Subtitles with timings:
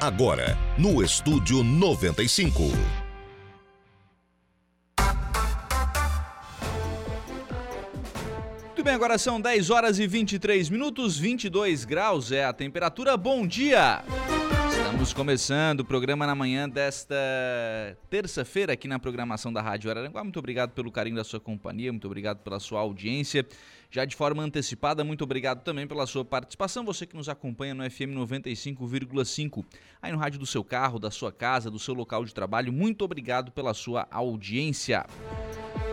[0.00, 2.62] Agora, no Estúdio 95.
[8.64, 13.14] Muito bem, agora são 10 horas e 23 minutos, 22 graus é a temperatura.
[13.14, 14.02] Bom dia!
[15.00, 17.16] Estamos começando o programa na manhã desta
[18.10, 20.22] terça-feira aqui na programação da Rádio Araranguá.
[20.22, 23.46] Muito obrigado pelo carinho da sua companhia, muito obrigado pela sua audiência.
[23.90, 27.90] Já de forma antecipada, muito obrigado também pela sua participação, você que nos acompanha no
[27.90, 29.64] FM 95,5,
[30.02, 32.70] aí no rádio do seu carro, da sua casa, do seu local de trabalho.
[32.70, 35.06] Muito obrigado pela sua audiência.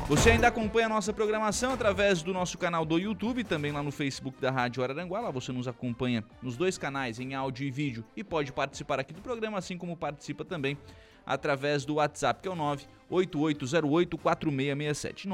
[0.07, 3.91] Você ainda acompanha a nossa programação através do nosso canal do YouTube, também lá no
[3.91, 5.19] Facebook da Rádio Araranguá.
[5.19, 9.13] Lá você nos acompanha nos dois canais, em áudio e vídeo, e pode participar aqui
[9.13, 10.56] do programa, assim como participa também
[11.25, 12.55] através do WhatsApp, que é o
[13.11, 15.27] 98808-4667.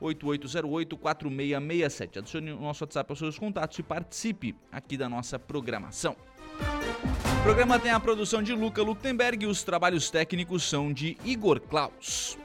[0.00, 2.18] 98808-4667.
[2.18, 6.16] Adicione o nosso WhatsApp aos seus contatos e participe aqui da nossa programação.
[7.38, 11.60] O programa tem a produção de Luca Luktenberg e os trabalhos técnicos são de Igor
[11.60, 12.36] Klaus.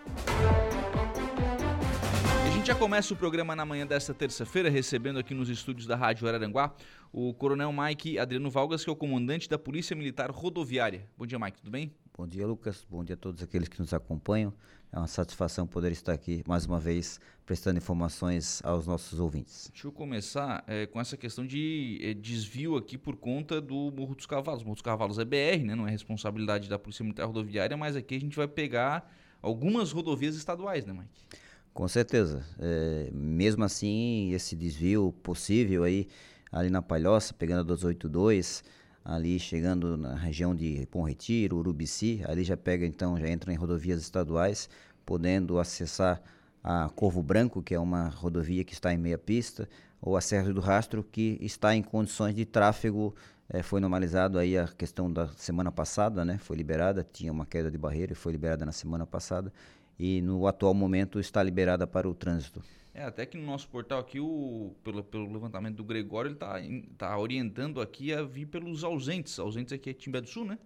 [2.45, 5.95] A gente já começa o programa na manhã desta terça-feira, recebendo aqui nos estúdios da
[5.95, 6.73] Rádio Araranguá
[7.11, 11.07] o Coronel Mike Adriano Valgas, que é o comandante da Polícia Militar Rodoviária.
[11.17, 11.91] Bom dia, Mike, tudo bem?
[12.21, 12.85] Bom dia, Lucas.
[12.87, 14.53] Bom dia a todos aqueles que nos acompanham.
[14.93, 19.71] É uma satisfação poder estar aqui mais uma vez prestando informações aos nossos ouvintes.
[19.73, 24.13] Deixa eu começar é, com essa questão de é, desvio aqui por conta do Morro
[24.13, 24.61] dos Cavalos.
[24.61, 25.73] O Morro dos Cavalos é BR, né?
[25.73, 29.11] não é responsabilidade da Polícia Militar Rodoviária, mas aqui a gente vai pegar
[29.41, 31.39] algumas rodovias estaduais, né, Mike?
[31.73, 32.45] Com certeza.
[32.59, 36.07] É, mesmo assim, esse desvio possível aí
[36.51, 38.63] ali na Palhoça, pegando a 282,
[39.03, 43.55] ali chegando na região de Bom Retiro, Urubici, ali já pega então, já entra em
[43.55, 44.69] rodovias estaduais,
[45.05, 46.21] podendo acessar
[46.63, 49.67] a Corvo Branco, que é uma rodovia que está em meia pista,
[50.01, 53.15] ou a Serra do Rastro, que está em condições de tráfego,
[53.49, 56.37] é, foi normalizado aí a questão da semana passada, né?
[56.37, 59.51] Foi liberada, tinha uma queda de barreira e foi liberada na semana passada,
[59.99, 62.63] e no atual momento está liberada para o trânsito.
[62.93, 66.55] É, até que no nosso portal aqui, o, pelo, pelo levantamento do Gregório, ele está
[66.97, 69.39] tá orientando aqui a vir pelos ausentes.
[69.39, 70.59] Ausentes aqui é Timbé do Sul, né?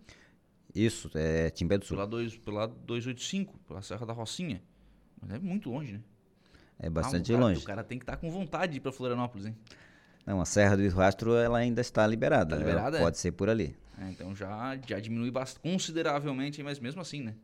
[0.74, 1.96] Isso, é Timbé do Sul.
[1.96, 4.62] Pela, dois, pela 285, pela Serra da Rocinha.
[5.22, 6.02] Mas é muito longe, né?
[6.80, 7.62] É bastante ah, o cara, longe.
[7.62, 9.56] O cara tem que estar tá com vontade para Florianópolis, hein?
[10.26, 12.56] Não, a Serra do Rastro ela ainda está liberada.
[12.56, 13.20] Tá liberada pode é?
[13.20, 13.76] ser por ali.
[14.00, 17.36] É, então já, já diminui bastante, consideravelmente, mas mesmo assim, né?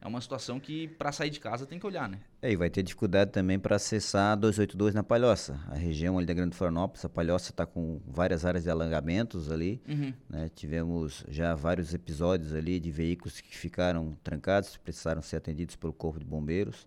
[0.00, 2.20] É uma situação que para sair de casa tem que olhar, né?
[2.40, 5.60] É, e vai ter dificuldade também para acessar a 282 na Palhoça.
[5.68, 9.82] A região ali da Grande Florianópolis, a Palhoça está com várias áreas de alangamentos ali.
[9.88, 10.12] Uhum.
[10.30, 10.48] Né?
[10.54, 16.20] Tivemos já vários episódios ali de veículos que ficaram trancados, precisaram ser atendidos pelo Corpo
[16.20, 16.86] de Bombeiros.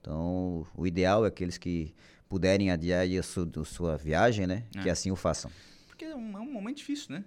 [0.00, 1.94] Então, o ideal é aqueles que
[2.28, 4.64] puderem adiar a sua, a sua viagem, né?
[4.76, 4.82] É.
[4.82, 5.50] Que assim o façam.
[5.86, 7.24] Porque é um, é um momento difícil, né?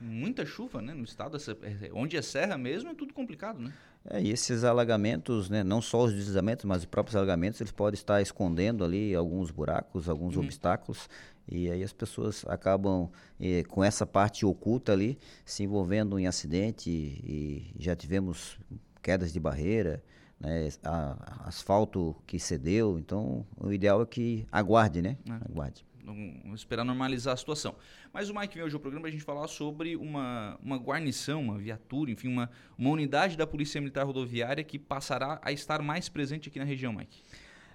[0.00, 0.94] Muita chuva, né?
[0.94, 3.72] No estado, é, onde é serra mesmo, é tudo complicado, né?
[4.10, 7.94] É, e esses alagamentos, né, não só os deslizamentos, mas os próprios alagamentos, eles podem
[7.94, 10.42] estar escondendo ali alguns buracos, alguns uhum.
[10.42, 11.08] obstáculos,
[11.48, 13.10] e aí as pessoas acabam
[13.40, 18.58] eh, com essa parte oculta ali se envolvendo em acidente e, e já tivemos
[19.02, 20.02] quedas de barreira,
[20.38, 25.16] né, a, asfalto que cedeu, então o ideal é que aguarde, né?
[25.28, 25.32] É.
[25.32, 27.74] Aguarde não, esperar normalizar a situação.
[28.12, 31.40] Mas o Mike veio hoje ao programa para a gente falar sobre uma, uma guarnição,
[31.40, 36.08] uma viatura, enfim, uma, uma unidade da Polícia Militar Rodoviária que passará a estar mais
[36.08, 37.22] presente aqui na região, Mike.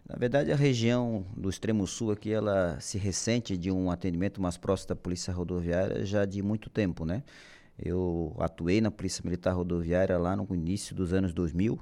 [0.08, 4.56] Na verdade, a região do extremo sul aqui, ela se ressente de um atendimento mais
[4.56, 7.24] próximo da Polícia Rodoviária já de muito tempo, né?
[7.78, 11.78] Eu atuei na Polícia Militar Rodoviária lá no início dos anos 2000,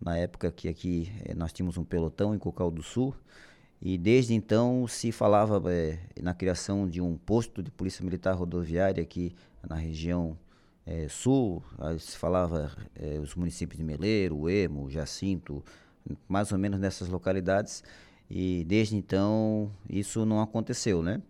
[0.00, 3.14] na época que aqui eh, nós tínhamos um pelotão em Cocal do Sul,
[3.80, 9.02] e desde então se falava é, na criação de um posto de polícia militar rodoviária
[9.02, 9.34] aqui
[9.68, 10.36] na região
[10.86, 11.62] é, sul.
[11.98, 15.62] Se falava é, os municípios de Meleiro, Emo, Jacinto,
[16.28, 17.82] mais ou menos nessas localidades.
[18.30, 21.20] E desde então isso não aconteceu, né?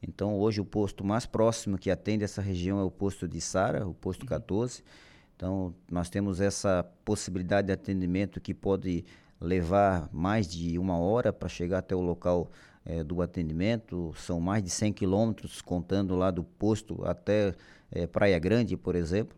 [0.00, 3.86] Então hoje o posto mais próximo que atende essa região é o posto de Sara,
[3.86, 4.80] o posto 14.
[4.80, 4.86] Uhum.
[5.34, 9.04] Então nós temos essa possibilidade de atendimento que pode
[9.40, 12.50] levar mais de uma hora para chegar até o local
[12.84, 14.12] é, do atendimento.
[14.16, 17.54] São mais de 100 quilômetros, contando lá do posto até
[17.90, 19.36] é, Praia Grande, por exemplo.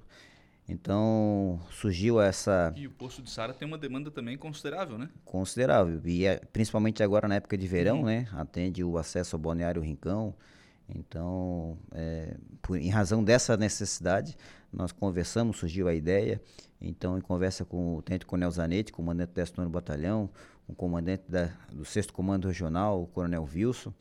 [0.69, 2.73] Então surgiu essa.
[2.77, 5.09] E o posto de Sara tem uma demanda também considerável, né?
[5.25, 6.01] Considerável.
[6.05, 8.05] E é, principalmente agora na época de verão, uhum.
[8.05, 8.29] né?
[8.33, 10.35] Atende o acesso ao Balneário Rincão.
[10.95, 14.37] Então, é, por, em razão dessa necessidade,
[14.73, 16.41] nós conversamos, surgiu a ideia.
[16.81, 20.31] Então, em conversa com o Tenente Coronel Zanetti, comandante do 19 Batalhão,
[20.67, 23.93] o comandante da, do 6 Comando Regional, o Coronel Wilson,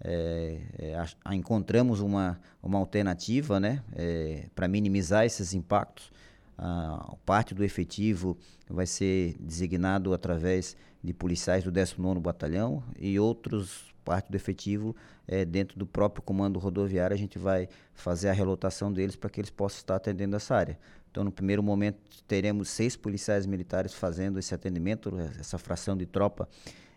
[0.00, 6.12] é, é, a, a, encontramos uma, uma alternativa né, é, para minimizar esses impactos.
[6.58, 8.36] A parte do efetivo
[8.68, 10.74] vai ser designado através
[11.04, 14.94] de policiais do 19º Batalhão e outros parte do efetivo
[15.26, 19.40] é, dentro do próprio comando rodoviário a gente vai fazer a relotação deles para que
[19.40, 20.78] eles possam estar atendendo essa área.
[21.10, 21.98] Então, no primeiro momento,
[22.28, 26.48] teremos seis policiais militares fazendo esse atendimento, essa fração de tropa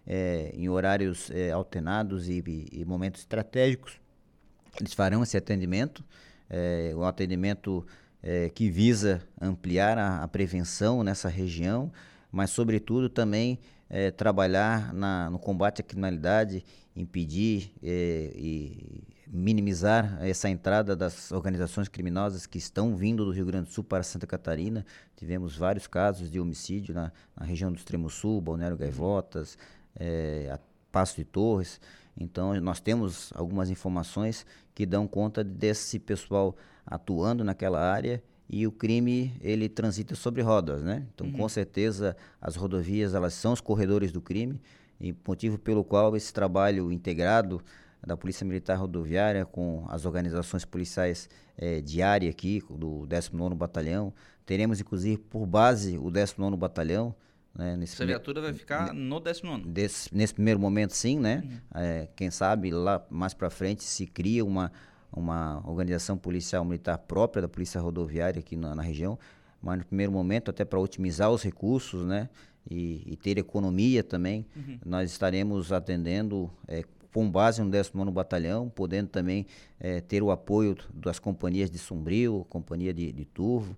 [0.05, 3.99] é, em horários é, alternados e, e, momentos estratégicos.
[4.79, 6.03] Eles farão esse atendimento,
[6.49, 7.85] é, um atendimento
[8.21, 11.91] é, que visa ampliar a, a, prevenção nessa região,
[12.31, 13.57] mas, sobretudo, também
[14.17, 16.63] trabalhar na, no combate à criminalidade,
[16.99, 23.69] impedir é, e minimizar essa entrada das organizações criminosas que estão vindo do Rio Grande
[23.69, 24.85] do Sul para Santa Catarina.
[25.15, 29.57] Tivemos vários casos de homicídio na, na região do Extremo Sul, Balneário Gaivotas,
[29.95, 30.59] é,
[30.91, 31.79] Passo de Torres.
[32.17, 34.45] Então, nós temos algumas informações
[34.75, 36.55] que dão conta desse pessoal
[36.85, 41.05] atuando naquela área e o crime ele transita sobre rodas, né?
[41.13, 41.33] Então, uhum.
[41.33, 44.59] com certeza, as rodovias elas são os corredores do crime
[44.99, 47.61] e motivo pelo qual esse trabalho integrado
[48.05, 54.13] da Polícia Militar Rodoviária com as organizações policiais é, de área aqui do 19º Batalhão,
[54.45, 57.15] teremos inclusive por base o 19º Batalhão,
[57.53, 61.41] né, Essa viatura vai ficar no 19 desse, Nesse primeiro momento, sim, né?
[61.43, 61.81] Uhum.
[61.81, 64.71] É, quem sabe lá mais para frente se cria uma,
[65.11, 69.17] uma organização policial militar própria da Polícia Rodoviária aqui na, na região,
[69.61, 72.29] mas no primeiro momento, até para otimizar os recursos, né?
[72.69, 74.79] E, e ter economia também, uhum.
[74.85, 76.83] nós estaremos atendendo é,
[77.13, 79.45] com base no 19 Batalhão, podendo também
[79.79, 83.75] é, ter o apoio das companhias de Sombrio, companhia de, de Turvo,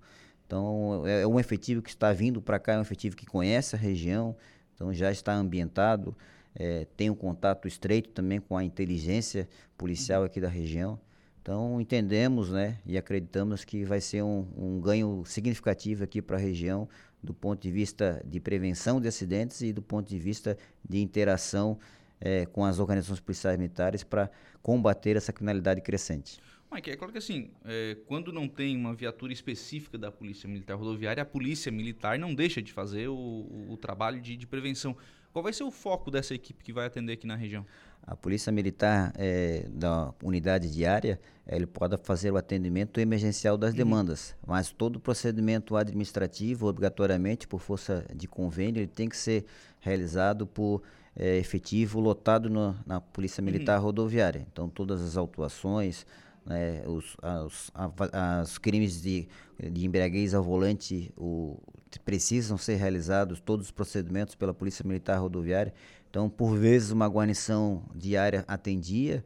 [0.52, 3.74] então, é, é um efetivo que está vindo para cá, é um efetivo que conhece
[3.74, 4.36] a região,
[4.76, 6.14] então já está ambientado,
[6.54, 11.00] é, tem um contato estreito também com a inteligência policial aqui da região.
[11.42, 16.40] Então, entendemos né, e acreditamos que vai ser um, um ganho significativo aqui para a
[16.40, 16.90] região,
[17.24, 20.58] do ponto de vista de prevenção de acidentes e do ponto de vista
[20.88, 21.78] de interação
[22.20, 24.30] é, com as organizações policiais militares para
[24.62, 26.40] combater essa criminalidade crescente.
[26.72, 30.76] Mike, é claro que assim, é, quando não tem uma viatura específica da Polícia Militar
[30.76, 34.96] Rodoviária, a Polícia Militar não deixa de fazer o, o, trabalho de, de, prevenção.
[35.34, 37.66] Qual vai ser o foco dessa equipe que vai atender aqui na região?
[38.06, 43.78] A Polícia Militar é, da unidade diária, ele pode fazer o atendimento emergencial das uhum.
[43.78, 49.46] demandas, mas todo procedimento administrativo, obrigatoriamente por força de convênio, ele tem que ser
[49.80, 50.82] realizado por
[51.16, 53.86] é, efetivo lotado no, na Polícia Militar uhum.
[53.86, 54.46] Rodoviária.
[54.52, 56.06] Então, todas as autuações,
[56.46, 57.72] né, os, as,
[58.12, 59.28] as crimes de,
[59.60, 61.60] de embriaguez ao volante o,
[62.00, 65.74] precisam ser realizados todos os procedimentos pela Polícia Militar Rodoviária.
[66.12, 69.24] Então, por vezes, uma guarnição diária atendia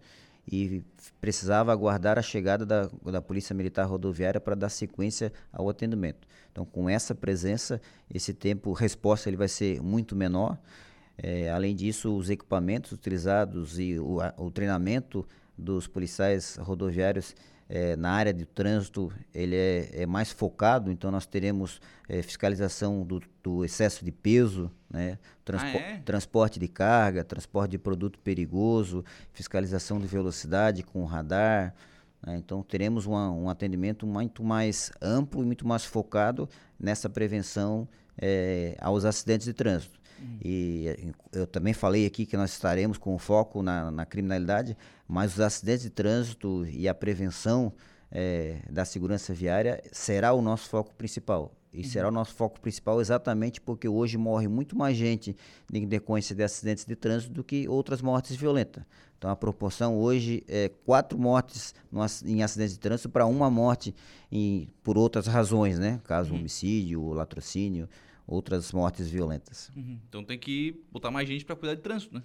[0.48, 0.84] e
[1.20, 6.28] precisava aguardar a chegada da, da Polícia Militar Rodoviária para dar sequência ao atendimento.
[6.52, 7.82] Então, com essa presença,
[8.14, 10.60] esse tempo resposta ele vai ser muito menor.
[11.18, 17.36] É, além disso, os equipamentos utilizados e o, o treinamento dos policiais rodoviários
[17.68, 23.04] é, na área de trânsito ele é, é mais focado, então nós teremos é, fiscalização
[23.04, 25.18] do, do, excesso de peso, né?
[25.44, 26.02] Transpo ah, é?
[26.06, 31.74] transporte de carga, transporte de produto perigoso, fiscalização de velocidade com radar.
[32.26, 32.38] Né?
[32.38, 36.48] Então teremos uma, um atendimento muito mais amplo e muito mais focado
[36.80, 40.00] nessa prevenção é, aos acidentes de trânsito.
[40.44, 45.40] E eu também falei aqui que nós estaremos com foco na, na criminalidade, mas os
[45.40, 47.74] acidentes de trânsito e a prevenção
[48.12, 51.54] é, da segurança viária será o nosso foco principal.
[51.74, 51.84] E uhum.
[51.84, 55.36] será o nosso foco principal exatamente porque hoje morre muito mais gente
[55.74, 58.84] em decorrência de acidentes de trânsito do que outras mortes violentas.
[59.18, 63.94] Então a proporção hoje é quatro mortes no, em acidentes de trânsito para uma morte
[64.32, 66.00] em, por outras razões, né?
[66.06, 66.40] Caso uhum.
[66.40, 67.90] homicídio, latrocínio
[68.28, 69.72] outras mortes violentas.
[69.76, 70.00] Uhum.
[70.08, 72.22] Então tem que botar mais gente para cuidar de trânsito, né?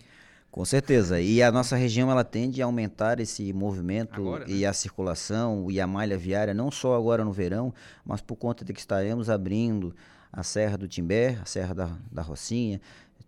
[0.50, 1.20] Com certeza.
[1.20, 4.66] E a nossa região ela tende a aumentar esse movimento agora, e né?
[4.66, 7.72] a circulação e a malha viária, não só agora no verão,
[8.04, 9.94] mas por conta de que estaremos abrindo
[10.32, 12.80] a Serra do Timbé, a Serra da, da Rocinha,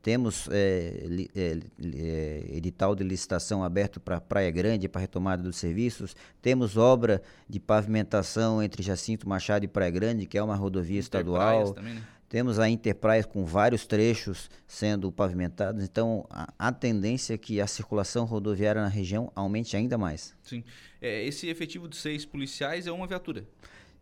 [0.03, 1.59] temos é, li, é,
[1.95, 6.17] é, edital de licitação aberto para Praia Grande, para retomada dos serviços.
[6.43, 11.73] Temos obra de pavimentação entre Jacinto Machado e Praia Grande, que é uma rodovia estadual.
[11.73, 12.03] Também, né?
[12.33, 15.85] Temos a Interpraia com vários trechos sendo pavimentados.
[15.85, 20.35] Então, a, a, tendência é que a circulação rodoviária na região aumente ainda mais.
[20.43, 20.65] Sim.
[20.99, 23.45] É, esse efetivo de seis policiais é uma viatura?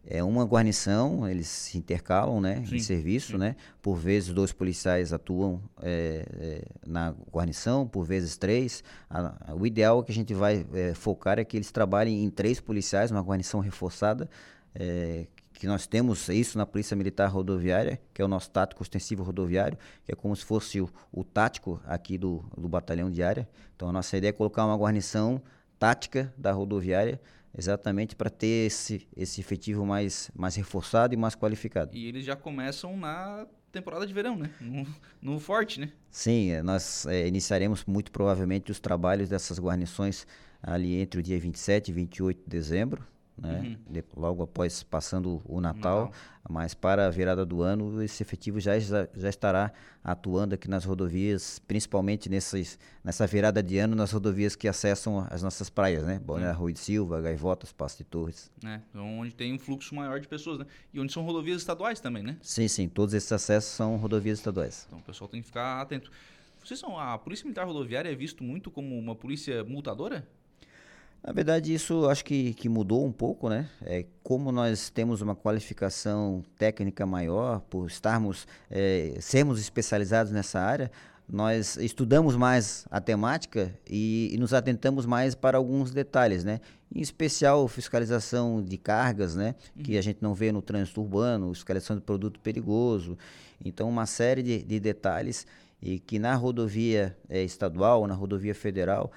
[0.06, 3.38] é uma guarnição, eles se intercalam né, sim, em serviço, sim.
[3.38, 3.56] né?
[3.82, 8.84] Por vezes dois policiais atuam é, é, na guarnição, por vezes três.
[9.10, 12.30] A, a, o ideal que a gente vai é, focar é que eles trabalhem em
[12.30, 14.30] três policiais, uma guarnição reforçada,
[14.72, 15.26] é,
[15.60, 19.76] que nós temos isso na Polícia Militar Rodoviária, que é o nosso tático ostensivo rodoviário,
[20.06, 23.46] que é como se fosse o, o tático aqui do, do batalhão de área.
[23.76, 25.42] Então a nossa ideia é colocar uma guarnição
[25.78, 27.20] tática da rodoviária,
[27.54, 31.94] exatamente para ter esse, esse efetivo mais, mais reforçado e mais qualificado.
[31.94, 34.50] E eles já começam na temporada de verão, né?
[34.62, 34.86] No,
[35.20, 35.92] no forte, né?
[36.10, 40.26] Sim, é, nós é, iniciaremos muito provavelmente os trabalhos dessas guarnições
[40.62, 43.06] ali entre o dia 27 e 28 de dezembro,
[43.40, 43.76] né?
[43.88, 44.02] Uhum.
[44.16, 46.12] logo após passando o Natal, Natal,
[46.48, 49.72] mas para a virada do ano esse efetivo já, já, já, estará
[50.04, 55.70] atuando aqui nas rodovias, principalmente nessa virada de ano nas rodovias que acessam as nossas
[55.70, 56.18] praias, né?
[56.18, 56.64] Balneário uhum.
[56.64, 58.50] Rui de Silva, Gaivotas, Passo de Torres.
[58.64, 60.66] É, então onde tem um fluxo maior de pessoas, né?
[60.92, 62.36] E onde são rodovias estaduais também, né?
[62.42, 64.84] Sim, sim, todos esses acessos são rodovias estaduais.
[64.86, 66.10] Então o pessoal tem que ficar atento.
[66.62, 70.26] Vocês são a Polícia Militar Rodoviária é visto muito como uma polícia multadora?
[71.22, 73.68] Na verdade, isso acho que, que mudou um pouco, né?
[73.82, 80.90] É, como nós temos uma qualificação técnica maior, por estarmos, é, sermos especializados nessa área,
[81.28, 86.60] nós estudamos mais a temática e, e, nos atentamos mais para alguns detalhes, né?
[86.92, 89.54] Em especial fiscalização de cargas, né?
[89.76, 89.82] Uhum.
[89.82, 93.16] Que a gente não vê no trânsito urbano, fiscalização de produto perigoso.
[93.64, 95.46] Então, uma série de, de detalhes
[95.82, 99.12] e que na rodovia é, estadual, na rodovia federal,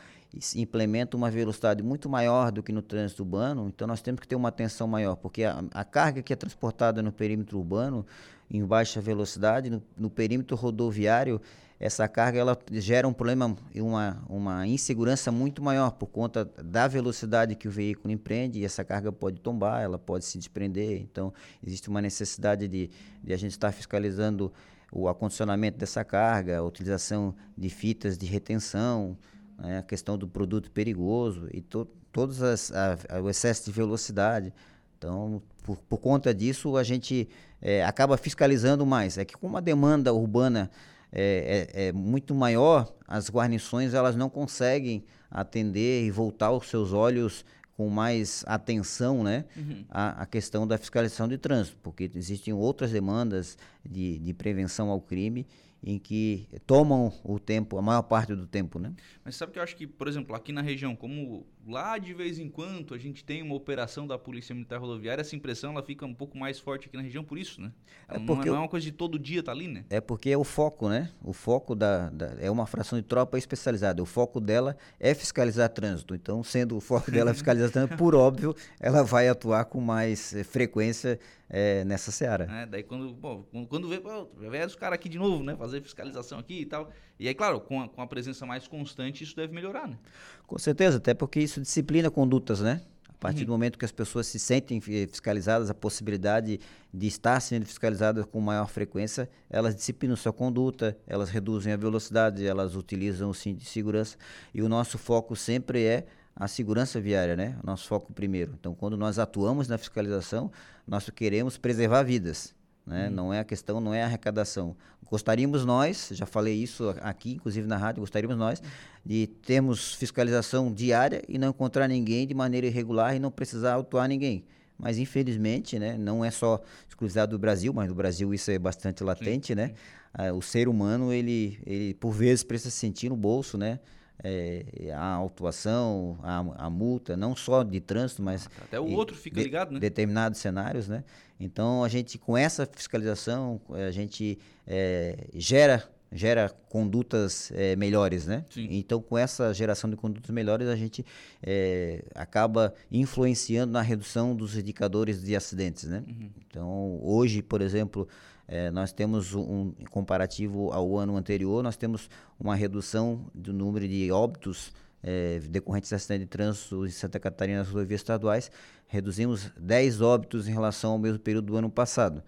[0.56, 4.36] implementa uma velocidade muito maior do que no trânsito urbano, então nós temos que ter
[4.36, 8.06] uma atenção maior, porque a, a carga que é transportada no perímetro urbano,
[8.50, 11.42] em baixa velocidade, no, no perímetro rodoviário,
[11.80, 16.88] essa carga ela gera um problema e uma, uma insegurança muito maior por conta da
[16.88, 21.02] velocidade que o veículo empreende e essa carga pode tombar, ela pode se desprender.
[21.02, 22.90] Então, existe uma necessidade de,
[23.22, 24.54] de a gente estar fiscalizando
[24.94, 29.18] o acondicionamento dessa carga, a utilização de fitas de retenção,
[29.58, 33.72] né, a questão do produto perigoso e to, todos as, a, a, o excesso de
[33.72, 34.54] velocidade.
[34.98, 37.28] Então, por, por conta disso, a gente
[37.62, 39.18] é, acaba fiscalizando mais.
[39.18, 40.70] É que como a demanda urbana
[41.12, 46.94] é, é, é, muito maior, as guarnições elas não conseguem atender e voltar os seus
[46.94, 47.46] olhos
[47.76, 49.84] com mais atenção né, uhum.
[49.90, 55.02] à, à, questão da fiscalização de trânsito, porque existem outras demandas de, de prevenção ao
[55.02, 55.48] crime
[55.84, 58.94] em que tomam o tempo, a maior parte do tempo, né?
[59.24, 62.40] Mas sabe que eu acho que, por exemplo, aqui na região, como lá de vez
[62.40, 66.06] em quando a gente tem uma operação da Polícia Militar Rodoviária, essa impressão ela fica
[66.06, 67.72] um pouco mais forte aqui na região por isso, né?
[68.08, 69.84] É porque não, é, é uma coisa de todo dia tá ali, né?
[69.90, 71.12] É porque é o foco, né?
[71.22, 74.02] O foco da, da, é uma fração de tropa especializada.
[74.02, 76.16] O foco dela é fiscalizar trânsito.
[76.16, 80.44] Então, sendo o foco dela fiscalizar trânsito, por óbvio, ela vai atuar com mais eh,
[80.44, 82.48] frequência é, nessa seara.
[82.52, 85.56] É, daí quando, pô, quando vê, pô, vê os caras aqui de novo, né?
[85.74, 86.92] Fazer fiscalização aqui e tal.
[87.20, 89.98] E aí, claro, com a, com a presença mais constante, isso deve melhorar, né?
[90.46, 92.82] Com certeza, até porque isso disciplina condutas, né?
[93.10, 93.46] A partir uhum.
[93.46, 96.60] do momento que as pessoas se sentem fiscalizadas, a possibilidade
[96.94, 102.46] de estar sendo fiscalizadas com maior frequência, elas disciplinam sua conduta, elas reduzem a velocidade,
[102.46, 104.18] elas utilizam o cinto de segurança.
[104.54, 107.58] E o nosso foco sempre é a segurança viária, né?
[107.64, 108.54] O nosso foco primeiro.
[108.60, 110.52] Então, quando nós atuamos na fiscalização,
[110.86, 112.54] nós queremos preservar vidas.
[112.86, 113.08] Né?
[113.08, 113.12] Hum.
[113.12, 114.76] Não é a questão, não é a arrecadação.
[115.10, 118.62] Gostaríamos nós, já falei isso aqui, inclusive na rádio, gostaríamos nós
[119.06, 124.08] de termos fiscalização diária e não encontrar ninguém de maneira irregular e não precisar autuar
[124.08, 124.44] ninguém.
[124.78, 126.60] Mas infelizmente, né, não é só
[126.90, 129.68] exclusividade do Brasil, mas no Brasil isso é bastante latente, sim, né?
[129.68, 129.74] Sim.
[130.14, 133.80] Ah, o ser humano, ele, ele por vezes precisa sentir no bolso, né?
[134.22, 139.38] É, a autuação, a, a, multa, não só de trânsito, mas até o outro fica
[139.38, 139.80] de, ligado, né?
[139.80, 141.04] Determinados cenários, né?
[141.40, 145.84] Então a gente com essa fiscalização a gente é, gera
[146.16, 148.46] gera condutas é, melhores, né?
[148.50, 148.68] Sim.
[148.70, 151.04] Então com essa geração de condutas melhores a gente
[151.42, 156.04] é, acaba influenciando na redução dos indicadores de acidentes, né?
[156.08, 156.30] Uhum.
[156.48, 158.08] Então hoje, por exemplo
[158.48, 162.10] é, nós temos um comparativo ao ano anterior, nós temos
[162.40, 167.60] uma redução do número de óbitos é, decorrentes de acidente de trânsito em Santa Catarina
[167.60, 168.52] nas rodovias estaduais,
[168.88, 172.24] reduzimos 10 óbitos em relação ao mesmo período do ano passado.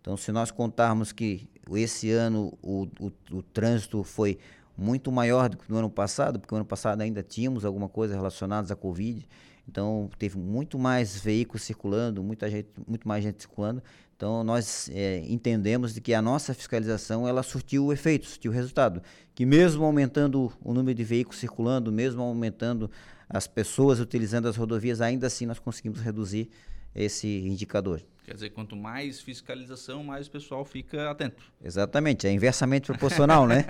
[0.00, 4.38] Então, se nós contarmos que esse ano o, o, o trânsito foi
[4.76, 8.14] muito maior do que no ano passado, porque no ano passado ainda tínhamos alguma coisa
[8.14, 9.28] relacionada à Covid.
[9.68, 13.82] Então teve muito mais veículos circulando, muita gente, muito mais gente circulando.
[14.22, 18.54] Então nós é, entendemos de que a nossa fiscalização ela surtiu o efeito, surtiu o
[18.54, 19.02] resultado,
[19.34, 22.88] que mesmo aumentando o número de veículos circulando, mesmo aumentando
[23.28, 26.48] as pessoas utilizando as rodovias, ainda assim nós conseguimos reduzir
[26.94, 28.00] esse indicador.
[28.24, 31.42] Quer dizer, quanto mais fiscalização, mais o pessoal fica atento.
[31.60, 33.66] Exatamente, é inversamente proporcional, né?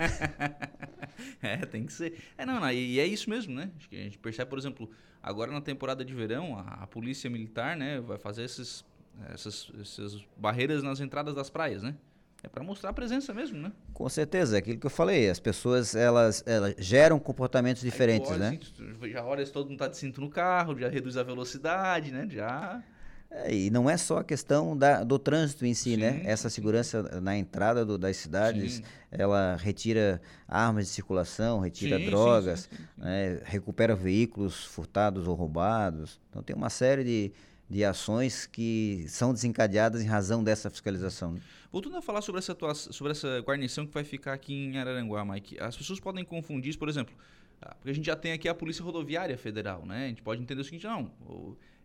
[1.41, 2.21] é, tem que ser.
[2.37, 3.71] É, não, não, e é isso mesmo, né?
[3.75, 4.87] Acho que a gente percebe, por exemplo,
[5.23, 8.85] agora na temporada de verão, a, a polícia militar, né, vai fazer esses,
[9.33, 11.95] essas, essas barreiras nas entradas das praias, né?
[12.43, 13.71] É para mostrar a presença mesmo, né?
[13.93, 15.29] Com certeza, é aquilo que eu falei.
[15.29, 18.59] As pessoas, elas, elas geram comportamentos diferentes, olha, né?
[18.61, 22.11] Assim, já olha se todo mundo está de cinto no carro, já reduz a velocidade,
[22.11, 22.27] né?
[22.29, 22.83] Já...
[23.31, 26.11] É, e não é só a questão da, do trânsito em si, né?
[26.11, 26.23] sim, né?
[26.25, 28.83] Essa segurança na entrada do, das cidades, sim.
[29.09, 33.39] ela retira armas de circulação, retira sim, drogas, né?
[33.45, 36.19] recupera veículos furtados ou roubados.
[36.29, 37.31] Então tem uma série de,
[37.73, 41.33] de ações que são desencadeadas em razão dessa fiscalização.
[41.33, 41.41] Né?
[41.71, 45.59] Voltando a falar sobre essa, sobre essa guarnição que vai ficar aqui em Araranguá, Mike,
[45.59, 47.15] as pessoas podem confundir isso, por exemplo,
[47.59, 50.05] ah, porque a gente já tem aqui a Polícia Rodoviária Federal, né?
[50.05, 51.11] A gente pode entender o seguinte, não,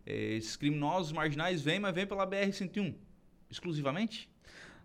[0.05, 2.93] é, esses criminosos marginais vêm, mas vêm pela BR-101,
[3.49, 4.29] exclusivamente?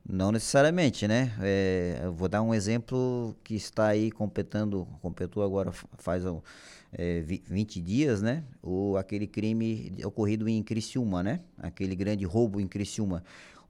[0.09, 1.35] Não necessariamente, né?
[1.41, 6.25] É, eu vou dar um exemplo que está aí completando, completou agora faz
[6.97, 8.45] é, 20 dias, né?
[8.63, 11.41] O, aquele crime ocorrido em Criciúma, né?
[11.59, 13.23] Aquele grande roubo em Criciúma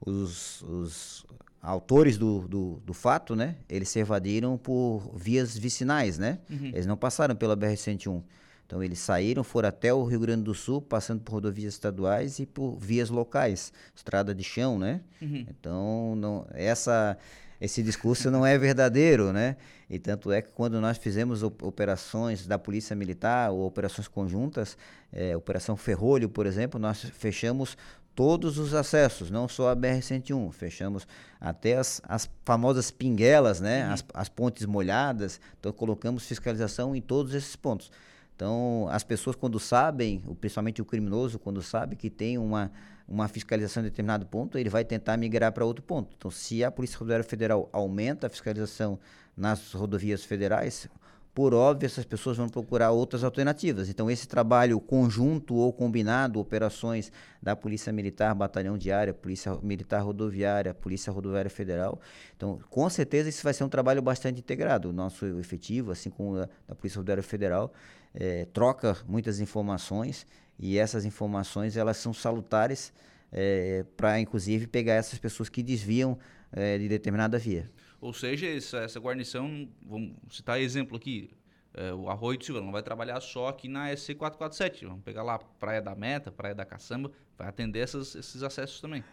[0.05, 1.25] os, os
[1.61, 3.55] autores do, do, do, fato, né?
[3.69, 6.39] Eles se evadiram por vias vicinais, né?
[6.49, 6.67] Uhum.
[6.67, 8.21] Eles não passaram pela BR-101.
[8.65, 12.47] Então eles saíram, foram até o Rio Grande do Sul, passando por rodovias estaduais e
[12.47, 15.01] por vias locais, estrada de chão, né?
[15.21, 15.45] Uhum.
[15.47, 17.17] Então não, essa
[17.59, 19.55] esse discurso não é verdadeiro, né?
[19.89, 24.77] E tanto é que quando nós fizemos operações da Polícia Militar ou operações conjuntas,
[25.13, 27.77] é, Operação Ferrolho, por exemplo, nós fechamos
[28.15, 30.51] todos os acessos, não só a BR-101.
[30.53, 31.05] Fechamos
[31.39, 33.85] até as, as famosas pinguelas, né?
[33.85, 33.93] Uhum.
[33.93, 35.39] As, as pontes molhadas.
[35.59, 37.91] Então, colocamos fiscalização em todos esses pontos.
[38.35, 42.69] Então, as pessoas, quando sabem, principalmente o criminoso, quando sabe que tem uma,
[43.07, 46.13] uma fiscalização em determinado ponto, ele vai tentar migrar para outro ponto.
[46.17, 48.99] Então, se a Polícia Rodoviária Federal aumenta a fiscalização
[49.37, 50.89] nas rodovias federais,
[51.35, 53.89] por óbvio, essas pessoas vão procurar outras alternativas.
[53.89, 57.11] Então, esse trabalho conjunto ou combinado, operações
[57.43, 61.99] da Polícia Militar, Batalhão Diária, Polícia Militar Rodoviária, Polícia Rodoviária Federal.
[62.37, 64.91] Então, com certeza, isso vai ser um trabalho bastante integrado.
[64.91, 67.73] O nosso efetivo, assim como a da Polícia Rodoviária Federal,
[68.13, 70.25] é, troca muitas informações
[70.57, 72.93] e essas informações elas são salutares
[73.29, 76.17] é, para, inclusive, pegar essas pessoas que desviam
[76.53, 77.69] é, de determinada via.
[78.01, 81.29] Ou seja, essa, essa guarnição, vamos citar exemplo aqui,
[81.77, 84.85] é, o Arroio de Silva não vai trabalhar só aqui na SC447.
[84.87, 89.03] Vamos pegar lá Praia da Meta, Praia da Caçamba, vai atender essas, esses acessos também.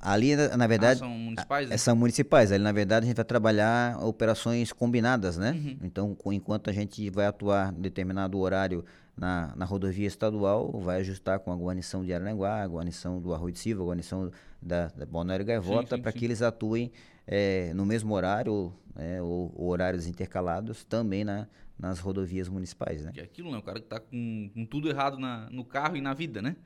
[0.00, 1.00] Ali, na verdade.
[1.00, 1.68] Ah, são municipais?
[1.68, 1.76] Né?
[1.76, 2.52] São municipais.
[2.52, 5.52] Ali, na verdade, a gente vai trabalhar operações combinadas, né?
[5.52, 5.78] Uhum.
[5.82, 8.84] Então, enquanto a gente vai atuar em determinado horário
[9.16, 13.52] na, na rodovia estadual, vai ajustar com a guarnição de Aranguá, a guarnição do Arroio
[13.52, 16.90] de Silva, a guarnição da, da Balneário Gaivota, para que eles atuem
[17.30, 21.46] é, no mesmo horário é, ou, ou, horários intercalados também na,
[21.78, 23.12] nas rodovias municipais, né?
[23.12, 23.58] Que é aquilo, né?
[23.58, 26.56] O cara que está com, com, tudo errado na, no carro e na vida, né?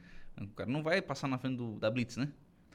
[0.41, 2.29] O cara não vai passar na frente do, da Blitz, né?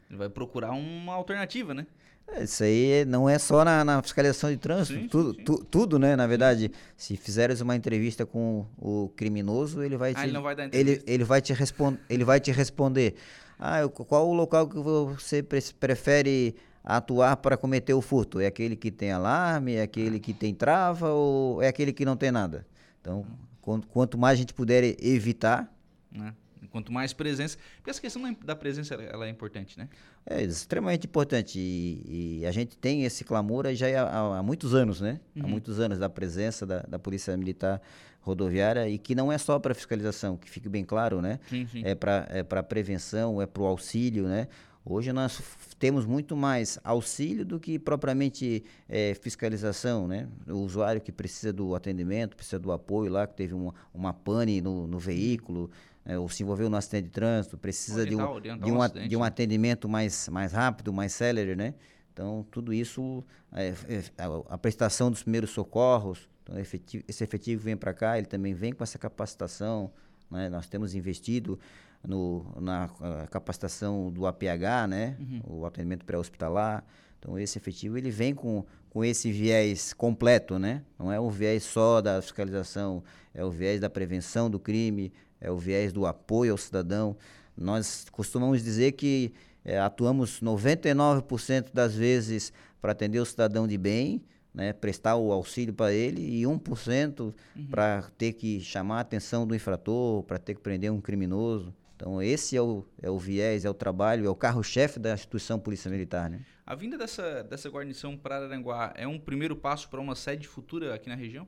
[0.10, 1.88] Ele vai procurar uma alternativa, né?
[2.28, 5.43] É, isso aí não é só na, na fiscalização de trânsito, sim, tudo, sim.
[5.45, 6.13] Tu, tudo, né?
[6.17, 10.43] Na verdade, se fizeres uma entrevista com o criminoso, ele vai te, ah, ele, não
[10.43, 13.15] vai dar ele, ele vai te responder, ele vai te responder.
[13.58, 16.54] Ah, qual o local que você prefere
[16.88, 18.39] atuar para cometer o furto?
[18.39, 22.15] É aquele que tem alarme, é aquele que tem trava ou é aquele que não
[22.15, 22.65] tem nada?
[23.02, 23.26] Então,
[23.62, 25.69] quanto, quanto mais a gente puder evitar.
[26.10, 26.34] Né?
[26.71, 27.58] Quanto mais presença.
[27.78, 29.89] Porque essa questão da presença ela é importante, né?
[30.26, 31.60] É extremamente importante.
[31.60, 35.19] E, e a gente tem esse clamor já há, há muitos anos, né?
[35.36, 35.43] Uhum.
[35.43, 37.82] Há muitos anos da presença da, da Polícia Militar
[38.21, 41.39] Rodoviária e que não é só para fiscalização, que fique bem claro, né?
[41.50, 41.82] Sim, sim.
[41.86, 44.47] É para é prevenção, é para o auxílio, né?
[44.89, 45.41] Hoje nós
[45.78, 50.30] temos muito mais auxílio do que propriamente é, fiscalização, né?
[50.47, 54.62] O usuário que precisa do atendimento, precisa do apoio lá, que teve uma, uma pane
[54.62, 55.69] no, no veículo,
[56.06, 59.19] é, ou se envolveu no acidente de trânsito, precisa de, um, de, um, de um
[59.19, 59.28] né?
[59.28, 61.73] atendimento mais, mais rápido, mais célere, né?
[62.13, 63.21] Então, tudo isso,
[63.52, 64.04] é, é,
[64.47, 68.71] a prestação dos primeiros socorros, então, efetivo, esse efetivo vem para cá, ele também vem
[68.71, 69.91] com essa capacitação,
[70.32, 70.50] né?
[70.50, 71.60] Nós temos investido
[72.05, 72.89] no, na
[73.29, 75.17] capacitação do APH, né?
[75.19, 75.60] Uhum.
[75.60, 76.83] O atendimento pré-hospitalar.
[77.19, 80.83] Então, esse efetivo ele vem com, com esse viés completo, né?
[80.97, 85.51] Não é o viés só da fiscalização, é o viés da prevenção do crime, é
[85.51, 87.15] o viés do apoio ao cidadão.
[87.55, 89.33] Nós costumamos dizer que
[89.65, 95.73] é, atuamos 99% das vezes para atender o cidadão de bem, né, prestar o auxílio
[95.73, 97.67] para ele, e 1% uhum.
[97.69, 101.73] para ter que chamar a atenção do infrator, para ter que prender um criminoso.
[101.97, 105.60] Então, esse é o, é o viés, é o trabalho, é o carro-chefe da instituição
[105.60, 106.29] Polícia Militar.
[106.29, 106.41] Né?
[106.63, 110.93] A vinda dessa, dessa guarnição para Araranguá é um primeiro passo para uma sede futura
[110.93, 111.47] aqui na região?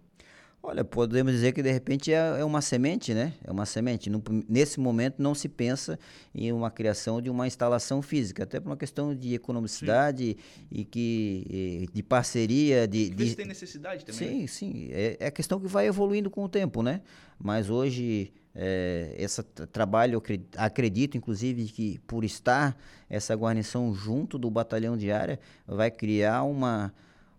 [0.62, 3.34] Olha, podemos dizer que de repente é, é uma semente, né?
[3.46, 4.10] É uma semente.
[4.10, 5.98] No, nesse momento não se pensa
[6.36, 10.66] em uma criação de uma instalação física, até por uma questão de economicidade sim.
[10.70, 13.36] e que e, de parceria, de, de...
[13.36, 14.20] tem necessidade também.
[14.20, 14.48] Sim, né?
[14.48, 14.90] sim.
[14.92, 17.02] É, é questão que vai evoluindo com o tempo, né?
[17.40, 19.42] Mas hoje é, esse
[19.72, 20.22] trabalho,
[20.58, 22.78] acredito, inclusive, que por estar
[23.10, 26.94] essa guarnição junto do batalhão de área, vai criar uma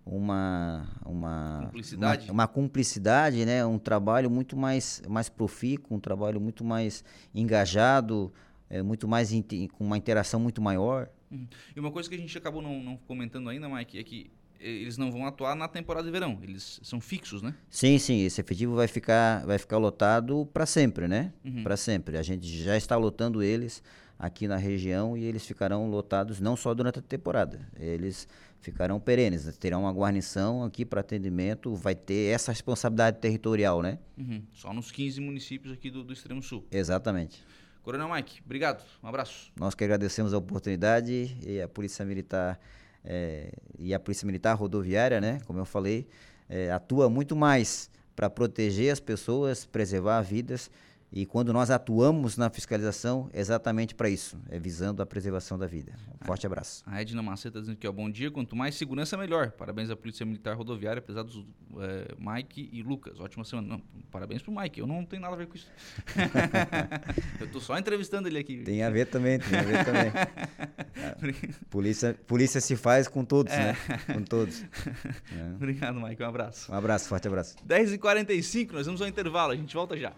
[0.07, 3.67] uma uma cumplicidade, uma, uma, cumplicidade, né?
[3.67, 7.05] Um trabalho muito mais mais profícuo, um trabalho muito mais
[7.35, 8.33] engajado,
[8.71, 9.31] é, muito mais
[9.73, 11.11] com uma interação muito maior.
[11.31, 11.47] Uhum.
[11.77, 14.99] E uma coisa que a gente acabou não, não comentando ainda, Mike, é que eles
[14.99, 17.55] não vão atuar na temporada de verão, eles são fixos, né?
[17.69, 21.33] Sim, sim, esse efetivo vai ficar vai ficar lotado para sempre, né?
[21.45, 21.63] Uhum.
[21.63, 22.19] Para sempre.
[22.19, 23.83] A gente já está lotando eles
[24.19, 27.67] aqui na região e eles ficarão lotados não só durante a temporada.
[27.79, 28.29] Eles
[28.61, 29.53] ficarão perenes, né?
[29.59, 33.99] terão uma guarnição aqui para atendimento, vai ter essa responsabilidade territorial, né?
[34.19, 34.43] Uhum.
[34.53, 36.67] Só nos 15 municípios aqui do, do Extremo Sul.
[36.71, 37.43] Exatamente.
[37.83, 39.51] Coronel Mike, obrigado, um abraço.
[39.57, 42.61] Nós que agradecemos a oportunidade e a Polícia Militar
[43.05, 45.41] é, e a Polícia Militar Rodoviária, né?
[45.47, 46.07] Como eu falei,
[46.49, 50.71] é, atua muito mais para proteger as pessoas, preservar vidas
[51.13, 55.67] e quando nós atuamos na fiscalização, é exatamente para isso, é visando a preservação da
[55.67, 55.93] vida.
[56.23, 56.83] Um forte abraço.
[56.87, 59.51] A Edna Maceta está dizendo que é bom dia, quanto mais segurança, melhor.
[59.53, 61.45] Parabéns à Polícia Militar Rodoviária, apesar dos
[61.79, 63.19] é, Mike e Lucas.
[63.19, 63.67] Ótima semana.
[63.67, 65.71] Não, parabéns pro Mike, eu não tenho nada a ver com isso.
[67.41, 68.63] eu estou só entrevistando ele aqui.
[68.63, 70.13] Tem a ver também, tem a ver também.
[71.71, 73.59] polícia, polícia se faz com todos, é.
[73.59, 73.77] né?
[74.15, 74.63] Com todos.
[74.63, 75.55] É.
[75.55, 76.23] Obrigado, Mike.
[76.23, 76.71] Um abraço.
[76.71, 77.57] Um abraço, forte abraço.
[77.67, 80.13] 10h45, nós vamos ao intervalo, a gente volta já.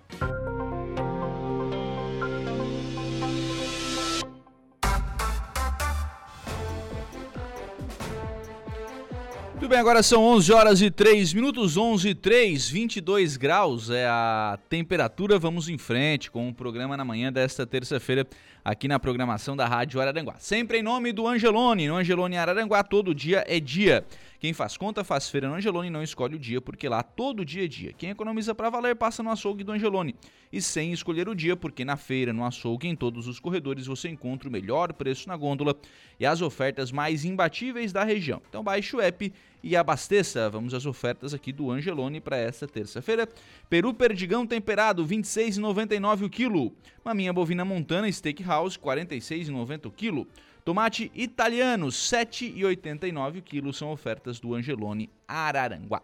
[9.63, 14.09] Muito bem, agora são 11 horas e 3 minutos, 11 e 3, 22 graus é
[14.09, 15.39] a temperatura.
[15.39, 18.27] Vamos em frente com o programa na manhã desta terça-feira
[18.65, 20.35] aqui na programação da Rádio Araranguá.
[20.41, 21.87] Sempre em nome do Angelone.
[21.87, 24.05] No Angelone Araranguá, todo dia é dia.
[24.43, 27.45] Quem faz conta faz feira no Angelone e não escolhe o dia, porque lá todo
[27.45, 27.93] dia é dia.
[27.93, 30.17] Quem economiza para valer passa no açougue do Angelone.
[30.53, 34.09] E sem escolher o dia, porque na feira, no açougue, em todos os corredores você
[34.09, 35.77] encontra o melhor preço na gôndola
[36.19, 38.43] e as ofertas mais imbatíveis da região.
[38.49, 40.51] Então baixe o app e abasteça.
[40.51, 43.29] Vamos às ofertas aqui do Angelone para esta terça-feira.
[43.71, 46.73] Peru perdigão temperado, R$ 26,99 o quilo.
[47.05, 50.27] Maminha bovina montana Steakhouse, R$ 46,90 o quilo.
[50.65, 56.01] Tomate italiano, 7,89 quilos, são ofertas do Angelone Araranguá.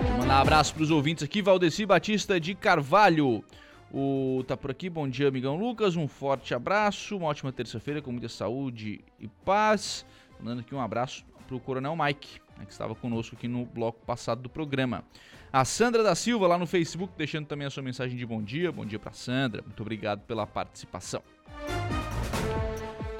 [0.00, 3.44] Vou mandar um abraço para os ouvintes aqui, Valdeci Batista de Carvalho.
[3.92, 8.10] O, tá por aqui, bom dia, amigão Lucas, um forte abraço, uma ótima terça-feira com
[8.10, 10.06] muita saúde e paz.
[10.40, 14.00] Mandando aqui um abraço para o Coronel Mike, né, que estava conosco aqui no bloco
[14.06, 15.04] passado do programa.
[15.52, 18.72] A Sandra da Silva lá no Facebook, deixando também a sua mensagem de bom dia.
[18.72, 21.22] Bom dia para Sandra, muito obrigado pela participação.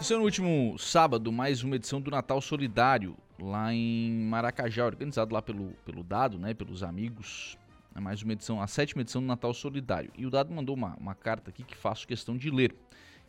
[0.02, 5.40] Aconteceu no último sábado mais uma edição do Natal Solidário lá em Maracajá, organizado lá
[5.40, 7.56] pelo, pelo Dado, né, pelos amigos.
[7.94, 10.10] É mais uma edição, a sétima edição do Natal Solidário.
[10.18, 12.74] E o Dado mandou uma, uma carta aqui que faço questão de ler,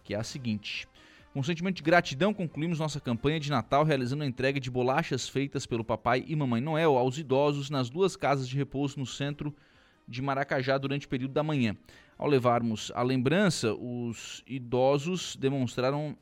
[0.03, 0.87] que é a seguinte.
[1.31, 5.67] Com sentimento de gratidão, concluímos nossa campanha de Natal realizando a entrega de bolachas feitas
[5.67, 9.55] pelo Papai e Mamãe Noel aos idosos nas duas casas de repouso no centro
[10.07, 11.77] de Maracajá durante o período da manhã.
[12.17, 16.17] Ao levarmos a lembrança, os idosos demonstraram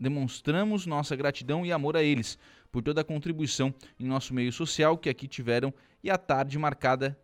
[0.00, 2.38] demonstramos nossa gratidão e amor a eles
[2.72, 7.18] por toda a contribuição em nosso meio social que aqui tiveram e a tarde marcada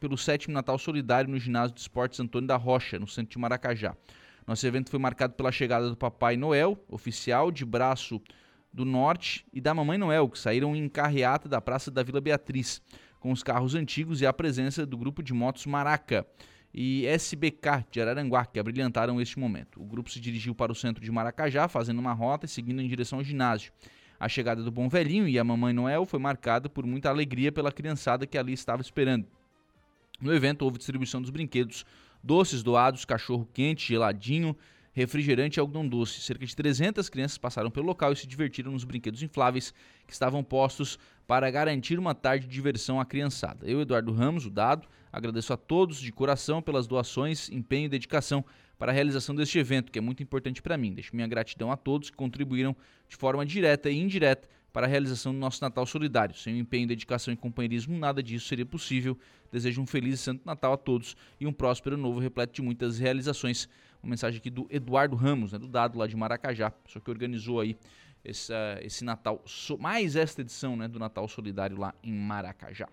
[0.00, 3.94] pelo sétimo Natal Solidário no Ginásio de Esportes Antônio da Rocha, no centro de Maracajá.
[4.44, 8.20] Nosso evento foi marcado pela chegada do Papai Noel, oficial de braço
[8.72, 12.82] do Norte, e da Mamãe Noel, que saíram em carreata da Praça da Vila Beatriz,
[13.20, 16.26] com os carros antigos e a presença do grupo de motos Maraca
[16.74, 19.80] e SBK de Araranguá, que abrilhantaram este momento.
[19.80, 22.88] O grupo se dirigiu para o centro de Maracajá, fazendo uma rota e seguindo em
[22.88, 23.72] direção ao ginásio.
[24.18, 27.72] A chegada do Bom Velhinho e a Mamãe Noel foi marcada por muita alegria pela
[27.72, 29.26] criançada que ali estava esperando.
[30.20, 31.84] No evento houve distribuição dos brinquedos,
[32.22, 34.56] doces doados, cachorro quente, geladinho,
[34.92, 36.20] refrigerante e algodão doce.
[36.20, 39.74] Cerca de 300 crianças passaram pelo local e se divertiram nos brinquedos infláveis
[40.06, 40.98] que estavam postos
[41.32, 43.66] para garantir uma tarde de diversão à criançada.
[43.66, 48.44] Eu, Eduardo Ramos, o Dado, agradeço a todos de coração pelas doações, empenho e dedicação
[48.78, 50.92] para a realização deste evento, que é muito importante para mim.
[50.92, 52.76] Deixo minha gratidão a todos que contribuíram
[53.08, 56.36] de forma direta e indireta para a realização do nosso Natal Solidário.
[56.36, 59.16] Sem o empenho, dedicação e companheirismo, nada disso seria possível.
[59.50, 62.98] Desejo um feliz e santo Natal a todos e um próspero novo repleto de muitas
[62.98, 63.70] realizações.
[64.02, 67.58] Uma mensagem aqui do Eduardo Ramos, né, do Dado lá de Maracajá, pessoa que organizou
[67.58, 67.74] aí
[68.24, 69.42] esse, esse Natal,
[69.78, 72.88] mais esta edição né, do Natal Solidário lá em Maracajá.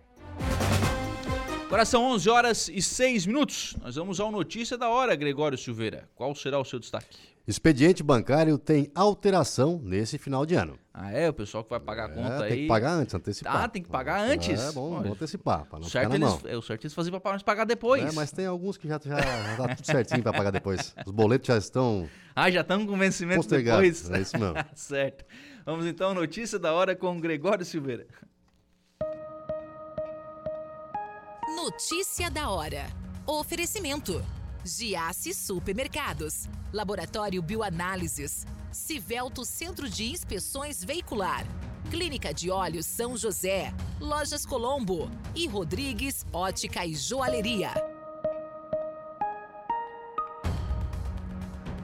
[1.69, 3.75] Agora são 11 horas e 6 minutos.
[3.83, 6.09] Nós vamos ao Notícia da Hora, Gregório Silveira.
[6.15, 7.15] Qual será o seu destaque?
[7.47, 10.79] Expediente bancário tem alteração nesse final de ano.
[10.91, 11.29] Ah, é?
[11.29, 12.49] O pessoal que vai pagar a é, conta aí.
[12.49, 13.55] Tem que pagar antes, antecipar.
[13.55, 14.59] Ah, tem que pagar antes?
[14.59, 16.45] É bom, bom antecipar, para não certo ficar na eles.
[16.45, 18.03] É o certo eles faziam para pagar depois.
[18.03, 20.95] É, mas tem alguns que já, já, já tá tudo certinho para pagar depois.
[21.05, 22.09] Os boletos já estão.
[22.35, 24.09] Ah, já estão com vencimento depois?
[24.09, 24.55] É isso mesmo.
[24.73, 25.23] certo.
[25.63, 28.07] Vamos então, notícia da hora com Gregório Silveira.
[31.61, 32.87] Notícia da hora.
[33.27, 34.25] Oferecimento.
[34.63, 36.47] Giasse Supermercados.
[36.71, 38.45] Laboratório Bioanálises.
[38.71, 41.45] Civelto Centro de Inspeções Veicular.
[41.91, 43.73] Clínica de Olhos São José.
[43.99, 45.11] Lojas Colombo.
[45.35, 47.88] E Rodrigues Ótica e Joalheria.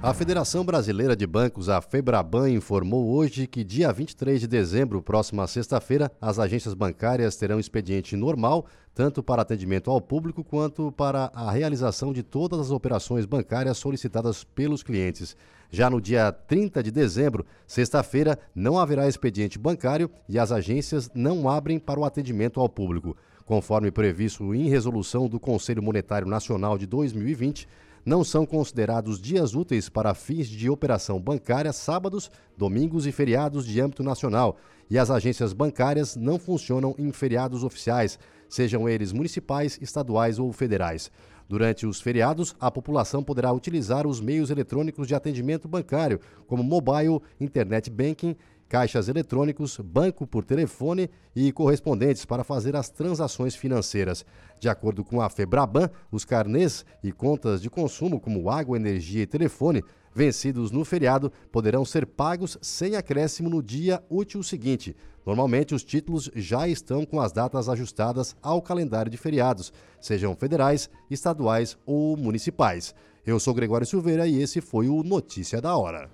[0.05, 5.47] A Federação Brasileira de Bancos, a FEBRABAN, informou hoje que dia 23 de dezembro, próxima
[5.47, 11.49] sexta-feira, as agências bancárias terão expediente normal, tanto para atendimento ao público quanto para a
[11.49, 15.35] realização de todas as operações bancárias solicitadas pelos clientes.
[15.71, 21.49] Já no dia 30 de dezembro, sexta-feira, não haverá expediente bancário e as agências não
[21.49, 23.17] abrem para o atendimento ao público.
[23.43, 27.67] Conforme previsto em resolução do Conselho Monetário Nacional de 2020,
[28.05, 33.81] não são considerados dias úteis para fins de operação bancária sábados, domingos e feriados de
[33.81, 34.57] âmbito nacional,
[34.89, 41.11] e as agências bancárias não funcionam em feriados oficiais, sejam eles municipais, estaduais ou federais.
[41.47, 47.21] Durante os feriados, a população poderá utilizar os meios eletrônicos de atendimento bancário, como mobile,
[47.39, 48.35] internet banking
[48.67, 54.25] caixas eletrônicos, banco por telefone e correspondentes para fazer as transações financeiras.
[54.59, 59.27] De acordo com a Febraban, os carnês e contas de consumo como água, energia e
[59.27, 59.83] telefone
[60.15, 64.95] vencidos no feriado poderão ser pagos sem acréscimo no dia útil seguinte.
[65.25, 70.89] Normalmente, os títulos já estão com as datas ajustadas ao calendário de feriados, sejam federais,
[71.09, 72.95] estaduais ou municipais.
[73.25, 76.09] Eu sou Gregório Silveira e esse foi o Notícia da Hora.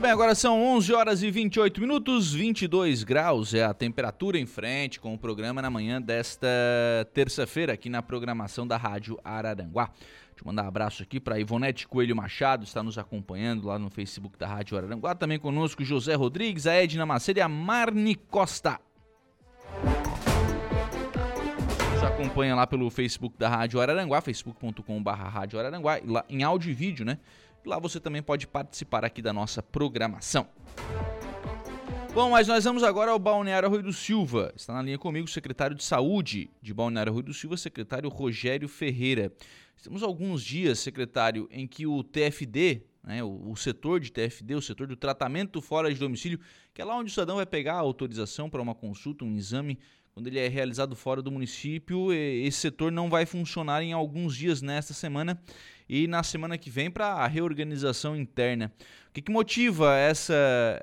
[0.00, 4.46] Muito bem, agora são 11 horas e 28 minutos, 22 graus é a temperatura em
[4.46, 6.48] frente com o programa na manhã desta
[7.12, 9.88] terça-feira aqui na programação da Rádio Araranguá.
[9.88, 13.90] Deixa eu mandar um abraço aqui para Ivonete Coelho Machado, está nos acompanhando lá no
[13.90, 15.14] Facebook da Rádio Araranguá.
[15.14, 18.80] Também conosco José Rodrigues, a Edna Macedo e a Marni Costa.
[21.92, 26.74] Nos acompanha lá pelo Facebook da Rádio Araranguá, facebook.com.br Rádio Araranguá, lá em áudio e
[26.74, 27.18] vídeo, né?
[27.64, 30.48] Lá você também pode participar aqui da nossa programação.
[32.12, 34.52] Bom, mas nós vamos agora ao Balneário Rui do Silva.
[34.56, 38.68] Está na linha comigo o secretário de Saúde de Balneário Rui do Silva, secretário Rogério
[38.68, 39.32] Ferreira.
[39.82, 44.60] Temos alguns dias, secretário, em que o TFD, né, o, o, setor de TFD, o
[44.60, 46.40] setor do tratamento fora de domicílio,
[46.74, 49.78] que é lá onde o cidadão vai pegar a autorização para uma consulta, um exame,
[50.20, 54.60] quando ele é realizado fora do município, esse setor não vai funcionar em alguns dias
[54.60, 55.40] nesta semana
[55.88, 58.70] e na semana que vem para a reorganização interna.
[59.08, 60.34] O que, que motiva essa,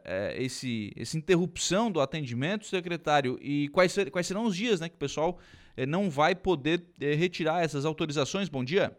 [0.03, 3.37] é, esse, essa interrupção do atendimento, secretário?
[3.39, 5.37] E quais, quais serão os dias né, que o pessoal
[5.77, 8.49] é, não vai poder é, retirar essas autorizações?
[8.49, 8.97] Bom dia.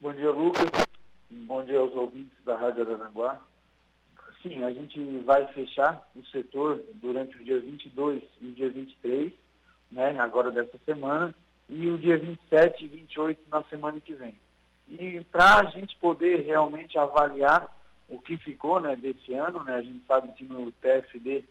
[0.00, 0.70] Bom dia, Lucas.
[1.28, 3.40] Bom dia aos ouvintes da Rádio Aranguá.
[4.44, 9.32] Sim, a gente vai fechar o setor durante o dia 22 e o dia 23,
[9.90, 11.34] né, agora dessa semana,
[11.66, 14.34] e o dia 27 e 28 na semana que vem.
[14.86, 17.74] E para a gente poder realmente avaliar
[18.06, 21.42] o que ficou né, desse ano, né, a gente sabe que no TFD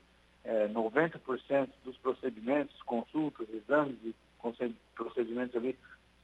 [0.44, 4.14] é, 90% dos procedimentos, consultas, exames e
[4.96, 5.76] procedimentos ali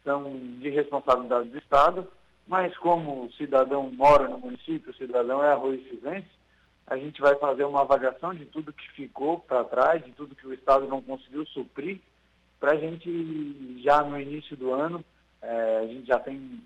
[0.04, 2.08] são de responsabilidade do Estado,
[2.46, 5.96] mas como o cidadão mora no município, o cidadão é arroz e
[6.90, 10.48] a gente vai fazer uma avaliação de tudo que ficou para trás, de tudo que
[10.48, 12.02] o Estado não conseguiu suprir,
[12.60, 15.06] para a gente já no início do ano,
[15.42, 16.60] é, a gente já tem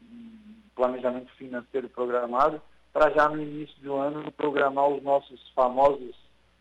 [0.73, 2.61] planejamento financeiro programado,
[2.93, 6.15] para já no início do ano programar os nossos famosos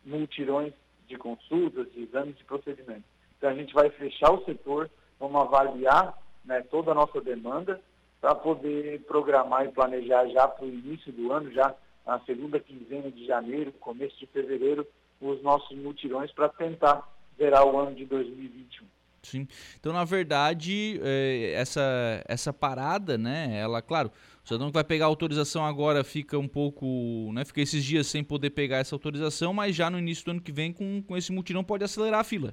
[0.04, 0.72] multirões
[1.06, 3.04] de consultas, de exames e procedimentos.
[3.38, 7.80] Então a gente vai fechar o setor, vamos avaliar né, toda a nossa demanda
[8.20, 11.74] para poder programar e planejar já para o início do ano, já
[12.06, 14.86] na segunda quinzena de janeiro, começo de fevereiro,
[15.20, 18.86] os nossos mutirões para tentar zerar o ano de 2021.
[19.22, 19.46] Sim.
[19.78, 23.56] Então, na verdade, é, essa, essa parada, né?
[23.56, 24.10] Ela, claro,
[24.44, 27.44] o cidadão que vai pegar a autorização agora fica um pouco, né?
[27.44, 30.50] Fica esses dias sem poder pegar essa autorização, mas já no início do ano que
[30.50, 32.52] vem, com, com esse mutirão, pode acelerar a fila.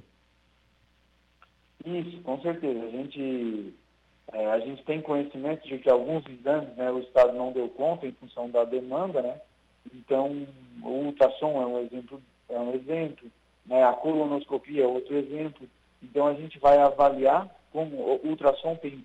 [1.84, 2.84] Isso, com certeza.
[2.84, 3.74] A gente,
[4.32, 8.06] é, a gente tem conhecimento de que alguns exames né, o Estado não deu conta
[8.06, 9.40] em função da demanda, né?
[9.94, 10.46] Então,
[10.82, 13.30] o ultrassom é um exemplo, é um exemplo
[13.66, 13.84] né?
[13.84, 15.68] a colonoscopia é outro exemplo.
[16.02, 19.04] Então, a gente vai avaliar como o ultrassom tem,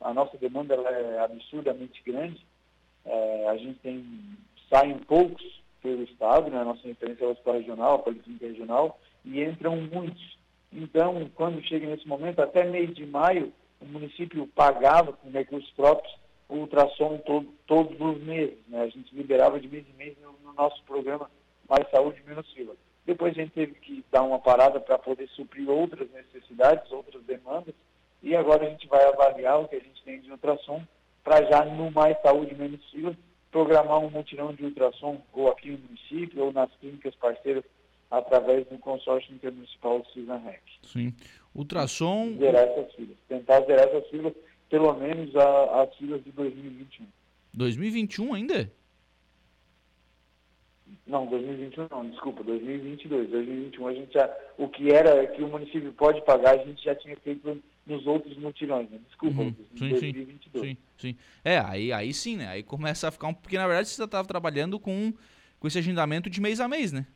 [0.00, 2.44] a nossa demanda é absurdamente grande.
[3.04, 4.04] É, a gente tem,
[4.68, 6.58] saem poucos pelo Estado, né?
[6.58, 10.36] a nossa referência é o Hospital Regional, a Policlínica Regional, e entram muitos.
[10.72, 16.14] Então, quando chega nesse momento, até mês de maio, o município pagava com recursos próprios
[16.48, 18.58] o ultrassom todo, todos os meses.
[18.68, 18.80] Né?
[18.80, 21.30] A gente liberava de mês em mês no, no nosso programa
[21.68, 22.74] Mais Saúde Menos Fila.
[23.04, 27.74] Depois a gente teve que dar uma parada para poder suprir outras necessidades, outras demandas,
[28.22, 30.82] e agora a gente vai avaliar o que a gente tem de ultrassom
[31.22, 33.16] para já no Mais Saúde Menos Fila
[33.50, 37.64] programar um mutirão de ultrassom ou aqui no município ou nas clínicas parceiras
[38.10, 40.62] através do consórcio intermunicipal do CISANREC.
[40.82, 41.14] Sim.
[41.56, 42.36] Ultrassom...
[42.38, 43.16] Zerar essas filas.
[43.28, 44.32] Tentar zerar essas filas,
[44.68, 47.06] pelo menos a, as filas de 2021.
[47.54, 48.70] 2021 ainda?
[51.06, 53.30] Não, 2021 não, desculpa, 2022.
[53.30, 56.94] 2021 a gente já, o que era que o município pode pagar, a gente já
[56.94, 58.98] tinha feito nos outros mutirões, né?
[59.06, 59.54] Desculpa, uhum.
[59.76, 60.68] sim, 2022.
[60.68, 61.16] Sim, sim.
[61.44, 62.48] É, aí, aí sim, né?
[62.48, 63.34] Aí começa a ficar um.
[63.34, 65.12] Porque na verdade você estava trabalhando com,
[65.58, 67.06] com esse agendamento de mês a mês, né?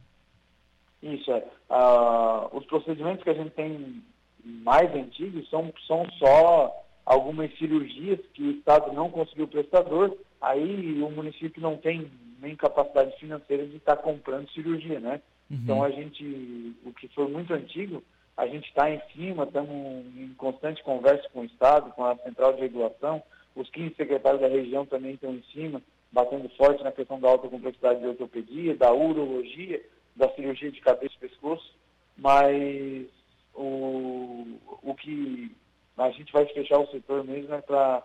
[1.03, 1.44] Isso, é.
[1.68, 4.03] Ah, os procedimentos que a gente tem
[4.44, 6.74] mais antigos são, são só
[7.05, 13.18] algumas cirurgias que o Estado não conseguiu prestador, aí o município não tem nem capacidade
[13.18, 15.20] financeira de estar tá comprando cirurgia, né?
[15.50, 15.59] Uhum.
[15.62, 18.03] Então a gente, o que foi muito antigo,
[18.37, 22.55] a gente está em cima, estamos em constante conversa com o Estado, com a Central
[22.55, 23.22] de Regulação,
[23.55, 27.48] os 15 secretários da região também estão em cima, batendo forte na questão da alta
[27.48, 29.83] complexidade de ortopedia, da urologia,
[30.16, 31.74] da cirurgia de cabeça e pescoço,
[32.16, 33.07] mas
[33.54, 35.54] o, o que
[35.96, 38.02] a gente vai fechar o setor mesmo é para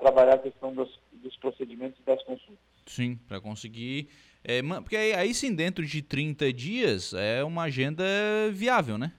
[0.00, 2.58] trabalhar a questão dos, dos procedimentos e das consultas.
[2.86, 4.08] Sim, para conseguir.
[4.44, 8.04] É, porque aí, aí sim, dentro de 30 dias é uma agenda
[8.52, 9.12] viável, né?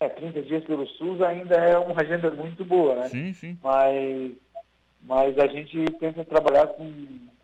[0.00, 3.08] É, 30 dias pelo SUS ainda é uma agenda muito boa, né?
[3.08, 3.58] Sim, sim.
[3.62, 4.32] Mas,
[5.02, 6.90] mas a gente tenta trabalhar com,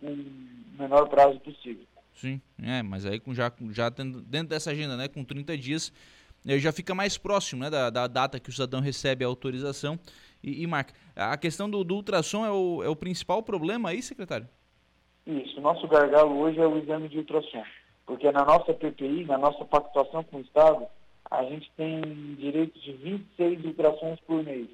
[0.01, 1.85] com o menor prazo possível.
[2.15, 5.93] Sim, é, mas aí com já, já dentro dessa agenda, né, com 30 dias,
[6.45, 9.99] já fica mais próximo né, da, da data que o cidadão recebe a autorização
[10.43, 10.95] e, e marca.
[11.15, 14.49] A questão do, do ultrassom é o, é o principal problema aí, secretário?
[15.27, 17.63] Isso, o nosso gargalo hoje é o exame de ultrassom,
[18.07, 20.87] porque na nossa PPI, na nossa pactuação com o Estado,
[21.31, 22.01] a gente tem
[22.37, 24.69] direito de 26 ultrassons por mês.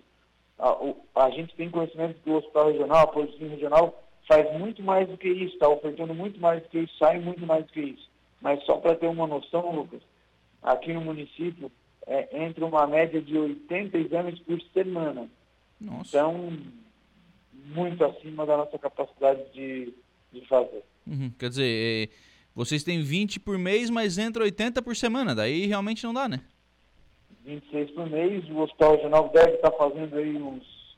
[0.59, 4.83] A, o, a gente tem conhecimento que o Hospital Regional, a Polícia Regional, faz muito
[4.83, 7.72] mais do que isso, está ofertando muito mais do que isso, sai muito mais do
[7.72, 8.09] que isso.
[8.40, 10.00] Mas só para ter uma noção, Lucas,
[10.66, 11.70] aqui no município
[12.07, 15.29] é, entre uma média de 80 exames por semana.
[15.81, 16.09] Nossa.
[16.18, 16.59] Então,
[17.52, 19.94] muito acima da nossa capacidade de,
[20.33, 20.83] de fazer.
[21.07, 21.31] Uhum.
[21.38, 22.09] Quer dizer, é,
[22.55, 26.40] vocês têm 20 por mês, mas entra 80 por semana, daí realmente não dá, né?
[27.44, 30.96] 26 por mês, o Hospital Regional deve estar fazendo aí uns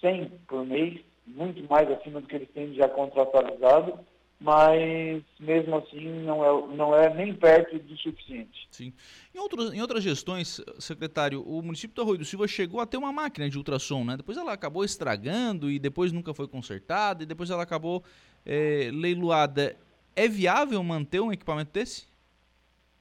[0.00, 4.00] 100 por mês, muito mais acima do que eles têm já contratualizado,
[4.40, 8.68] mas mesmo assim não é, não é nem perto do suficiente.
[8.70, 8.92] Sim.
[9.34, 12.96] Em, outros, em outras gestões, secretário, o município do Arroio do Silva chegou a ter
[12.96, 14.16] uma máquina de ultrassom, né?
[14.16, 18.04] Depois ela acabou estragando e depois nunca foi consertada e depois ela acabou
[18.46, 19.76] é, leiloada.
[20.14, 22.06] É viável manter um equipamento desse?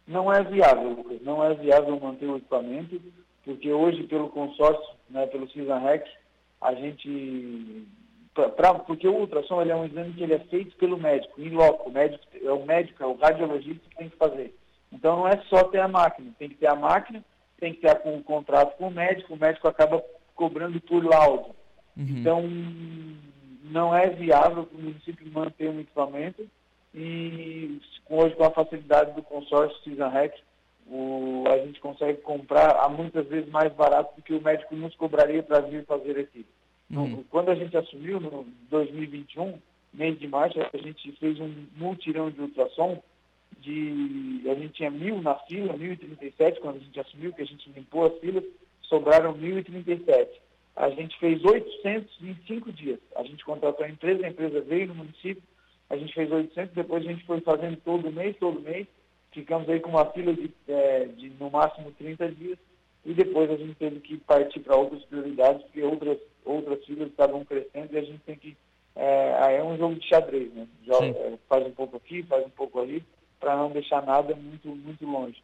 [0.07, 1.21] Não é viável, Lucas.
[1.21, 2.99] Não é viável manter o equipamento,
[3.43, 6.09] porque hoje, pelo consórcio, né, pelo CISANREC,
[6.61, 7.85] a gente
[8.49, 11.89] pra, porque o ultrassom é um exame que ele é feito pelo médico, em loco.
[11.89, 14.55] O médico, é o médico, é o radiologista que tem que fazer.
[14.91, 17.23] Então não é só ter a máquina, tem que ter a máquina,
[17.59, 20.03] tem que ter um contrato com o médico, o médico acaba
[20.35, 21.55] cobrando por laudo.
[21.95, 22.05] Uhum.
[22.07, 22.43] Então
[23.63, 26.47] não é viável para o município manter um equipamento
[26.93, 27.79] e
[28.09, 30.39] hoje com a facilidade do consórcio CISANREC,
[30.89, 34.95] o, a gente consegue comprar a muitas vezes mais barato do que o médico nos
[34.95, 36.45] cobraria para vir fazer aqui.
[36.89, 37.23] Uhum.
[37.29, 39.59] Quando a gente assumiu, no 2021,
[39.93, 43.01] mês de março, a gente fez um multirão de ultrassom
[43.59, 44.43] de.
[44.49, 48.05] A gente tinha mil na fila, 1.037 quando a gente assumiu, que a gente limpou
[48.05, 48.43] as filas,
[48.83, 50.27] sobraram 1.037.
[50.75, 52.99] A gente fez 800 em cinco dias.
[53.15, 55.41] A gente contratou a empresa, a empresa veio no município,
[55.89, 58.87] a gente fez 800, depois a gente foi fazendo todo mês, todo mês.
[59.31, 62.57] Ficamos aí com uma fila de, é, de no máximo 30 dias
[63.05, 66.17] e depois a gente teve que partir para outras prioridades, porque outras,
[66.47, 68.57] outras filas estavam crescendo e a gente tem que.
[68.95, 70.67] É, é um jogo de xadrez, né?
[70.85, 73.03] Joga, é, faz um pouco aqui, faz um pouco ali,
[73.39, 75.43] para não deixar nada muito, muito longe.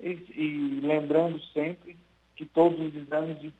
[0.00, 1.96] E, e, lembrando sempre
[2.34, 3.52] que todos os exames de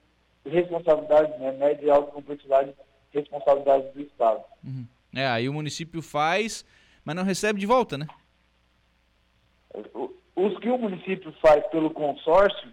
[0.46, 2.72] responsabilidade, né, média e alta complexidade,
[3.12, 4.42] responsabilidade do Estado.
[4.64, 4.86] Uhum.
[5.14, 6.64] É, aí o município faz,
[7.04, 8.06] mas não recebe de volta, né?
[10.34, 12.72] Os que o município faz pelo consórcio,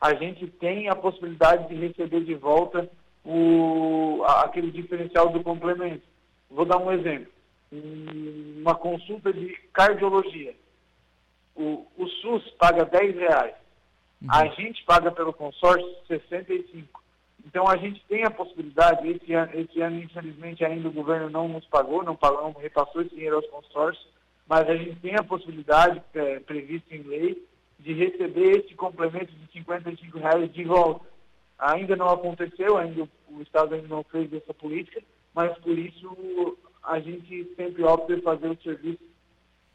[0.00, 2.88] a gente tem a possibilidade de receber de volta
[3.24, 6.02] o, aquele diferencial do complemento.
[6.50, 7.32] Vou dar um exemplo.
[7.70, 10.54] Uma consulta de cardiologia.
[11.54, 13.54] O, o SUS paga 10 reais.
[14.20, 14.28] Uhum.
[14.30, 17.02] A gente paga pelo consórcio 65.
[17.44, 21.48] Então a gente tem a possibilidade, esse ano, esse ano infelizmente ainda o governo não
[21.48, 24.06] nos pagou, não, pagou, não repassou esse dinheiro aos consórcios,
[24.46, 27.44] mas a gente tem a possibilidade, é, prevista em lei,
[27.80, 31.04] de receber esse complemento de 55 reais de volta.
[31.62, 35.00] Ainda não aconteceu, ainda o Estado ainda não fez essa política,
[35.32, 39.12] mas por isso a gente sempre opta por fazer o serviço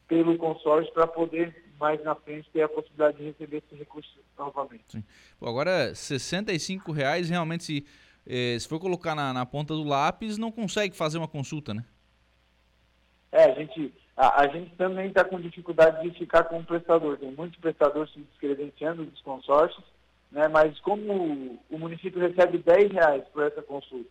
[0.06, 4.84] pelo consórcio para poder mais na frente ter a possibilidade de receber esse recurso novamente.
[4.90, 5.04] Sim.
[5.40, 7.86] Pô, agora, R$ reais realmente, se,
[8.26, 11.86] eh, se for colocar na, na, ponta do lápis, não consegue fazer uma consulta, né?
[13.32, 17.18] É, a gente, a, a gente também está com dificuldade de ficar com o prestador.
[17.18, 19.84] Tem muitos prestadores se descredenciando dos consórcios,
[20.32, 20.48] né?
[20.48, 24.10] mas como o, município recebe 10 reais por essa consulta,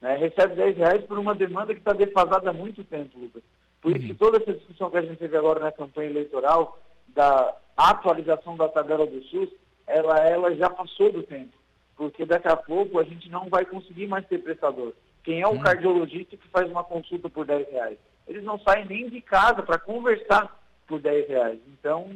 [0.00, 0.16] né?
[0.16, 3.42] recebe 10 reais por uma demanda que está defasada há muito tempo, Lucas.
[3.80, 4.18] Por isso que uhum.
[4.18, 6.78] toda essa discussão que a gente teve agora na campanha eleitoral,
[7.08, 9.50] da atualização da tabela do SUS,
[9.86, 11.52] ela, ela já passou do tempo.
[11.96, 14.92] Porque daqui a pouco a gente não vai conseguir mais ter prestador.
[15.24, 15.60] Quem é o uhum.
[15.60, 17.98] cardiologista que faz uma consulta por 10 reais?
[18.26, 21.58] Eles não saem nem de casa para conversar por 10 reais.
[21.68, 22.08] Então,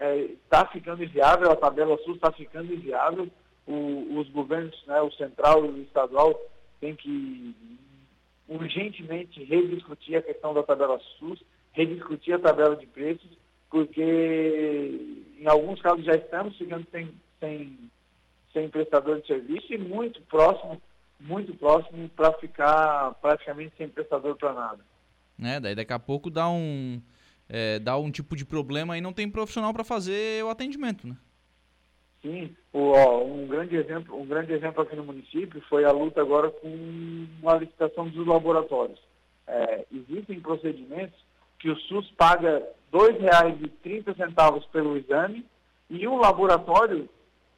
[0.00, 3.28] está é, ficando inviável, a tabela SUS está ficando inviável.
[3.66, 6.38] O, os governos, né, o central e o estadual,
[6.80, 7.54] tem que
[8.48, 11.42] urgentemente rediscutir a questão da tabela SUS,
[11.72, 13.30] rediscutir a tabela de preços,
[13.70, 17.90] porque em alguns casos já estamos ficando sem, sem,
[18.52, 20.80] sem prestador de serviço e muito próximo,
[21.18, 24.84] muito próximo para ficar praticamente sem prestador para nada.
[25.42, 27.00] É, daí daqui a pouco dá um,
[27.48, 31.16] é, dá um tipo de problema e não tem profissional para fazer o atendimento, né?
[32.22, 36.50] Sim, ó, um grande exemplo, um grande exemplo aqui no município foi a luta agora
[36.50, 38.98] com a licitação dos laboratórios.
[39.46, 41.18] É, existem procedimentos
[41.58, 45.46] que o SUS paga R$ 2,30 pelo exame
[45.88, 47.08] e o laboratório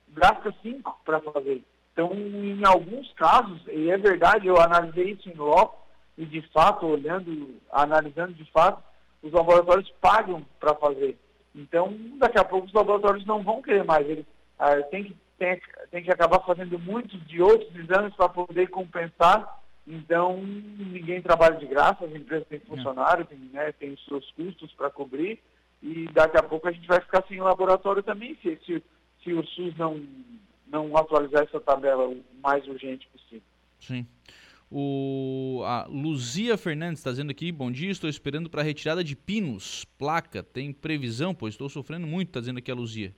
[0.08, 1.62] gasta cinco para fazer.
[1.92, 5.86] Então, em alguns casos, e é verdade, eu analisei isso em loco,
[6.16, 8.82] e de fato, olhando, analisando de fato,
[9.22, 11.18] os laboratórios pagam para fazer.
[11.54, 14.08] Então, daqui a pouco os laboratórios não vão querer mais.
[14.08, 14.26] Eles
[14.58, 15.16] ah, tem, que,
[15.90, 19.58] tem, que acabar fazendo muitos de outros exames para poder compensar.
[19.86, 24.90] Então, ninguém trabalha de graça, as empresas têm funcionário, tem, né, os seus custos para
[24.90, 25.40] cobrir,
[25.82, 28.82] e daqui a pouco a gente vai ficar sem laboratório também, se, se,
[29.24, 30.06] se o SUS não,
[30.66, 33.42] não atualizar essa tabela o mais urgente possível.
[33.80, 34.06] Sim.
[34.70, 39.16] O, a Luzia Fernandes está dizendo aqui, bom dia, estou esperando para a retirada de
[39.16, 43.14] pinos, placa, tem previsão, pois estou sofrendo muito, está dizendo aqui a Luzia.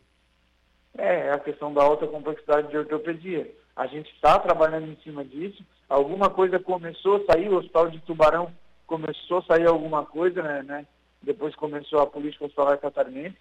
[0.97, 3.53] É, a questão da alta complexidade de ortopedia.
[3.75, 5.65] A gente está trabalhando em cima disso.
[5.89, 8.53] Alguma coisa começou a sair, o Hospital de Tubarão
[8.87, 10.63] começou a sair alguma coisa, né?
[10.63, 10.87] né?
[11.23, 13.37] Depois começou a política hospitalar catarinense,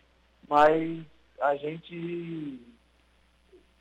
[0.48, 1.00] mas
[1.42, 2.60] a gente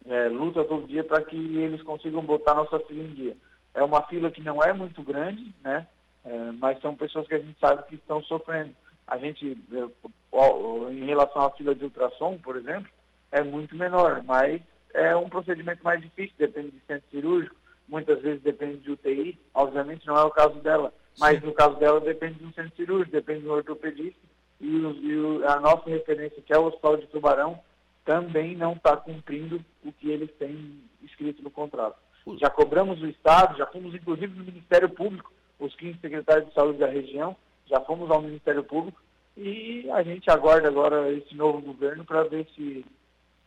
[0.06, 3.36] é, luta todo dia para que eles consigam botar nossa fila em dia.
[3.78, 5.86] É uma fila que não é muito grande, né?
[6.24, 8.74] É, mas são pessoas que a gente sabe que estão sofrendo.
[9.06, 12.90] A gente, é, em relação à fila de ultrassom, por exemplo,
[13.30, 14.60] é muito menor, mas
[14.92, 17.54] é um procedimento mais difícil, depende de centro cirúrgico,
[17.88, 21.46] muitas vezes depende de UTI, obviamente não é o caso dela, mas Sim.
[21.46, 24.20] no caso dela depende de um centro cirúrgico, depende do ortopedista,
[24.60, 27.60] e, e a nossa referência, que é o Hospital de Tubarão,
[28.04, 31.96] também não está cumprindo o que eles têm escrito no contrato.
[32.38, 36.78] Já cobramos o Estado, já fomos inclusive no Ministério Público, os 15 secretários de saúde
[36.78, 39.00] da região, já fomos ao Ministério Público
[39.36, 42.84] e a gente aguarda agora esse novo governo para ver se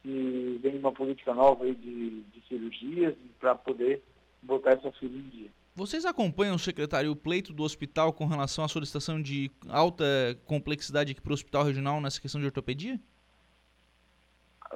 [0.02, 4.02] que vem uma política nova aí de, de cirurgias para poder
[4.42, 5.50] botar essa fila em dia.
[5.76, 10.06] Vocês acompanham o secretário pleito do hospital com relação à solicitação de alta
[10.46, 13.00] complexidade aqui para o hospital regional nessa questão de ortopedia?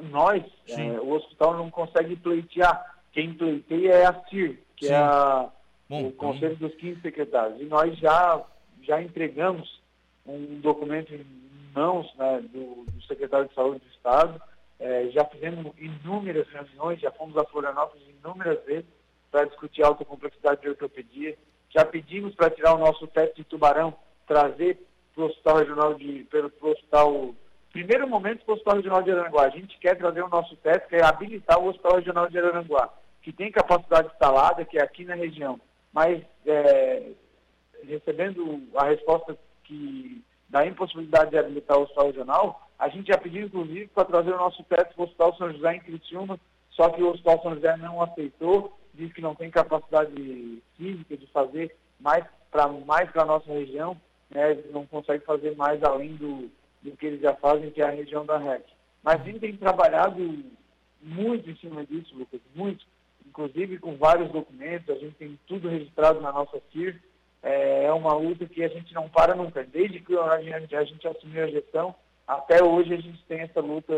[0.03, 2.94] Nós, é, o hospital não consegue pleitear.
[3.15, 4.93] Quem pleiteia é a CIR, que é Sim.
[4.93, 5.49] é a,
[5.89, 6.67] Bom, o Conselho então...
[6.67, 7.61] dos 15 Secretários.
[7.61, 8.43] E nós já,
[8.83, 9.81] já entregamos
[10.27, 11.25] um documento em
[11.73, 14.41] mãos né, do, do, secretário de Saúde do Estado,
[14.79, 18.85] é, já fizemos inúmeras reuniões, já fomos a Florianópolis inúmeras vezes
[19.31, 21.37] para discutir alta complexidade de ortopedia,
[21.69, 23.93] já pedimos para tirar o nosso teste de tubarão,
[24.27, 24.77] trazer
[25.13, 27.33] para o hospital regional de, pelo hospital,
[27.71, 29.45] primeiro momento para o hospital regional de Aranguá.
[29.45, 32.91] A gente quer trazer o nosso teste, quer habilitar o hospital regional de Aranguá,
[33.25, 35.59] que tem capacidade instalada, que é aqui na região,
[35.91, 37.09] mas é,
[37.83, 43.47] recebendo a resposta que da impossibilidade de habilitar o hospital regional, a gente já pediu,
[43.47, 47.01] inclusive, para trazer o nosso teto para o Hospital São José em Criciúma, só que
[47.01, 52.23] o Hospital São José não aceitou, diz que não tem capacidade física de fazer mais
[52.51, 53.99] para mais a nossa região,
[54.29, 56.47] né, não consegue fazer mais além do,
[56.83, 58.63] do que eles já fazem, que é a região da REC.
[59.01, 60.43] Mas a gente tem trabalhado
[61.01, 62.85] muito em cima disso, Lucas, muito,
[63.27, 67.01] inclusive com vários documentos, a gente tem tudo registrado na nossa CIR,
[67.43, 69.63] é, é uma luta que a gente não para nunca.
[69.63, 71.95] Desde que a gente, a gente assumiu a gestão,
[72.27, 73.93] até hoje a gente tem essa luta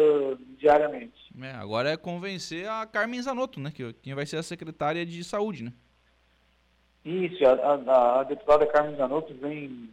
[0.60, 1.34] diariamente.
[1.42, 3.72] É, agora é convencer a Carmen Zanotto, né?
[3.72, 5.74] Que quem vai ser a secretária de saúde, né?
[7.06, 9.90] Isso, a, a, a deputada Carmen Zanotto vem,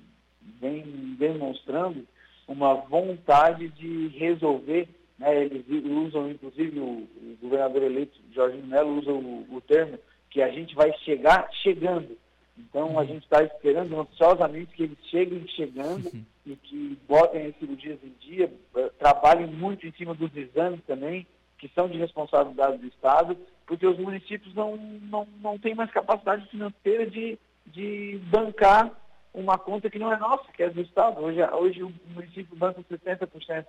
[0.60, 2.04] vem demonstrando
[2.48, 4.88] uma vontade de resolver,
[5.18, 5.44] né?
[5.44, 9.98] Eles usam, inclusive, o, o governador eleito Jorginho Melo usa o, o termo
[10.30, 12.16] que a gente vai chegar chegando.
[12.58, 13.06] Então, a uhum.
[13.06, 16.24] gente está esperando ansiosamente que eles cheguem chegando uhum.
[16.46, 21.26] e que botem as cirurgias em dia, eh, trabalhem muito em cima dos exames também,
[21.58, 23.36] que são de responsabilidade do Estado,
[23.66, 28.92] porque os municípios não, não, não têm mais capacidade financeira de, de bancar
[29.32, 31.20] uma conta que não é nossa, que é do Estado.
[31.20, 33.66] Hoje, hoje o município banca 70%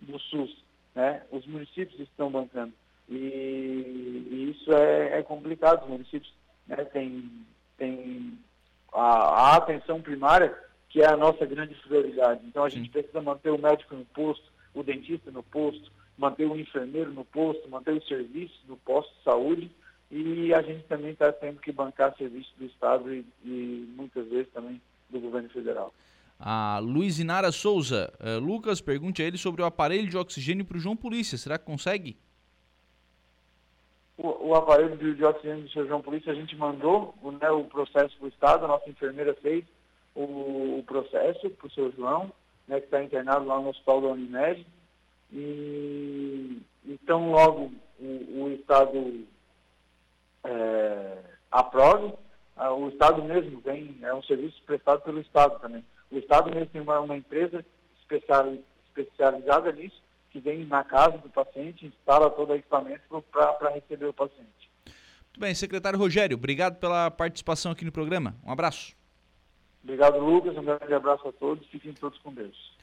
[0.00, 0.63] do SUS,
[0.94, 1.22] né?
[1.30, 2.72] os municípios estão bancando.
[3.08, 6.32] E, e isso é, é complicado, os municípios
[6.66, 7.30] né, têm
[7.76, 8.38] tem
[8.92, 10.56] a, a, atenção primária,
[10.88, 12.40] que é a nossa grande prioridade.
[12.46, 16.56] Então a gente precisa manter o médico no posto, o dentista no posto, manter o
[16.56, 19.70] enfermeiro no posto, manter os serviços no posto de saúde
[20.10, 24.52] e a gente também está tendo que bancar serviços do Estado e, e, muitas vezes
[24.52, 24.80] também
[25.10, 25.92] do governo federal.
[26.38, 30.76] A Luiz Inara Souza, uh, Lucas, pergunte a ele sobre o aparelho de oxigênio para
[30.76, 31.38] o João Polícia.
[31.38, 32.16] Será que consegue?
[34.16, 35.86] o, o aparelho de, oxigênio do Sr.
[35.86, 39.64] João Polícia, a gente mandou né, o processo para o Estado, a nossa enfermeira fez
[40.14, 41.92] o, o processo para o Sr.
[41.96, 42.32] João,
[42.68, 44.66] né, que está internado lá no hospital da Unimed.
[45.32, 49.24] E então logo o, o Estado
[50.44, 51.18] é,
[51.50, 52.14] aprove,
[52.56, 55.84] o Estado mesmo vem, é um serviço prestado pelo Estado também.
[56.14, 57.66] O Estado mesmo tem uma, uma empresa
[58.00, 58.56] especial,
[58.86, 60.00] especializada nisso,
[60.30, 63.02] que vem na casa do paciente, instala todo o equipamento
[63.32, 64.70] para receber o paciente.
[64.86, 68.36] Muito bem, secretário Rogério, obrigado pela participação aqui no programa.
[68.46, 68.94] Um abraço.
[69.82, 70.56] Obrigado, Lucas.
[70.56, 71.66] Um grande abraço a todos.
[71.66, 72.73] Fiquem todos com Deus.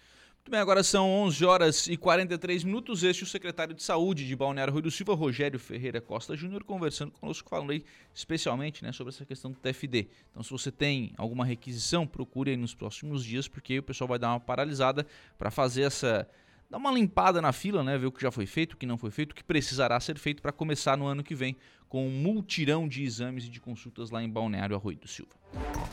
[0.41, 3.03] Muito bem, agora são 11 horas e 43 minutos.
[3.03, 6.63] Este é o secretário de Saúde de Balneário Rui do Silva, Rogério Ferreira Costa Júnior,
[6.63, 10.07] conversando conosco, falando aí especialmente né, sobre essa questão do TFD.
[10.31, 14.17] Então, se você tem alguma requisição, procure aí nos próximos dias, porque o pessoal vai
[14.17, 15.05] dar uma paralisada
[15.37, 16.27] para fazer essa
[16.71, 18.97] dar uma limpada na fila, né, ver o que já foi feito, o que não
[18.97, 21.55] foi feito, o que precisará ser feito para começar no ano que vem
[21.87, 25.33] com um multirão de exames e de consultas lá em Balneário Arroio do Silva.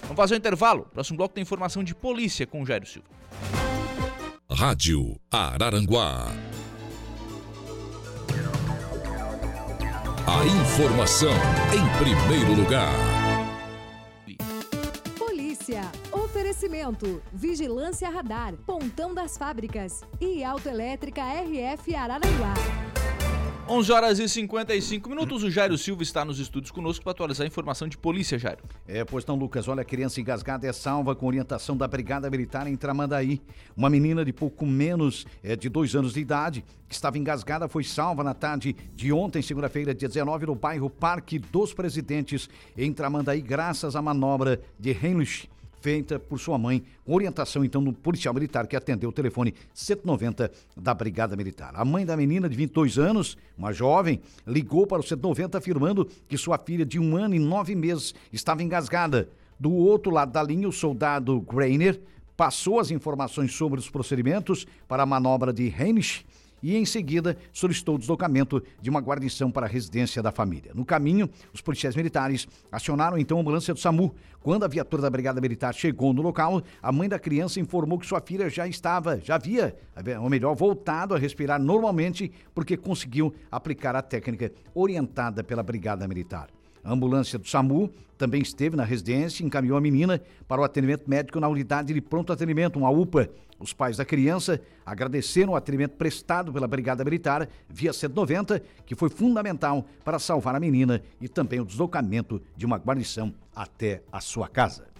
[0.02, 0.84] Vamos fazer um intervalo.
[0.84, 3.67] Próximo bloco tem informação de polícia com o Jairo Silva.
[4.50, 6.26] Rádio Araranguá.
[10.26, 11.30] A informação
[11.74, 12.94] em primeiro lugar.
[16.10, 22.54] Oferecimento: Vigilância Radar, Pontão das Fábricas e Autoelétrica RF Araranguá.
[23.70, 25.42] 11 horas e 55 minutos.
[25.42, 28.64] O Jairo Silva está nos estúdios conosco para atualizar a informação de polícia, Jairo.
[28.86, 29.68] É, pois não, Lucas.
[29.68, 33.42] Olha, a criança engasgada é salva com orientação da Brigada Militar em Tramandaí.
[33.76, 37.84] Uma menina de pouco menos é, de dois anos de idade, que estava engasgada, foi
[37.84, 43.42] salva na tarde de ontem, segunda-feira, dia 19, no bairro Parque dos Presidentes, em Tramandaí,
[43.42, 45.46] graças à manobra de Heinrich
[45.80, 50.50] feita por sua mãe, com orientação então do policial militar que atendeu o telefone 190
[50.76, 51.72] da Brigada Militar.
[51.74, 56.36] A mãe da menina de 22 anos, uma jovem, ligou para o 190 afirmando que
[56.36, 59.28] sua filha de um ano e nove meses estava engasgada.
[59.58, 62.00] Do outro lado da linha, o soldado Greiner
[62.36, 66.24] passou as informações sobre os procedimentos para a manobra de Heinrich
[66.62, 70.72] e, em seguida, solicitou o deslocamento de uma guarnição para a residência da família.
[70.74, 74.14] No caminho, os policiais militares acionaram então a ambulância do SAMU.
[74.40, 78.06] Quando a viatura da Brigada Militar chegou no local, a mãe da criança informou que
[78.06, 79.76] sua filha já estava, já havia,
[80.20, 86.48] ou melhor, voltado a respirar normalmente porque conseguiu aplicar a técnica orientada pela Brigada Militar.
[86.82, 91.08] A ambulância do SAMU também esteve na residência e encaminhou a menina para o atendimento
[91.08, 93.30] médico na unidade de pronto atendimento, uma UPA.
[93.60, 99.08] Os pais da criança agradeceram o atendimento prestado pela Brigada Militar via 190, que foi
[99.08, 104.48] fundamental para salvar a menina e também o deslocamento de uma guarnição até a sua
[104.48, 104.97] casa.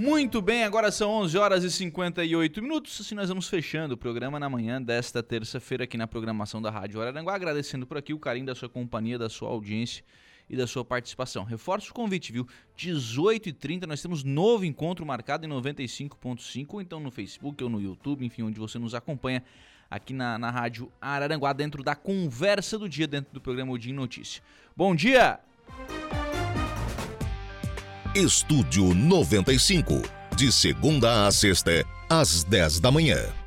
[0.00, 2.98] Muito bem, agora são 11 horas e 58 minutos.
[2.98, 7.02] Assim nós vamos fechando o programa na manhã desta terça-feira aqui na programação da Rádio
[7.02, 10.02] Araranguá, agradecendo por aqui o carinho da sua companhia, da sua audiência
[10.48, 11.44] e da sua participação.
[11.44, 12.48] Reforço o convite, viu?
[12.78, 18.40] 18h30 nós temos novo encontro marcado em 95.5, então no Facebook ou no YouTube, enfim,
[18.40, 19.44] onde você nos acompanha
[19.90, 23.92] aqui na, na Rádio Araranguá, dentro da conversa do dia, dentro do programa O Dia
[23.92, 24.42] em Notícia.
[24.74, 25.38] Bom dia!
[28.14, 30.02] Estúdio 95,
[30.34, 33.39] de segunda a sexta, às 10 da manhã.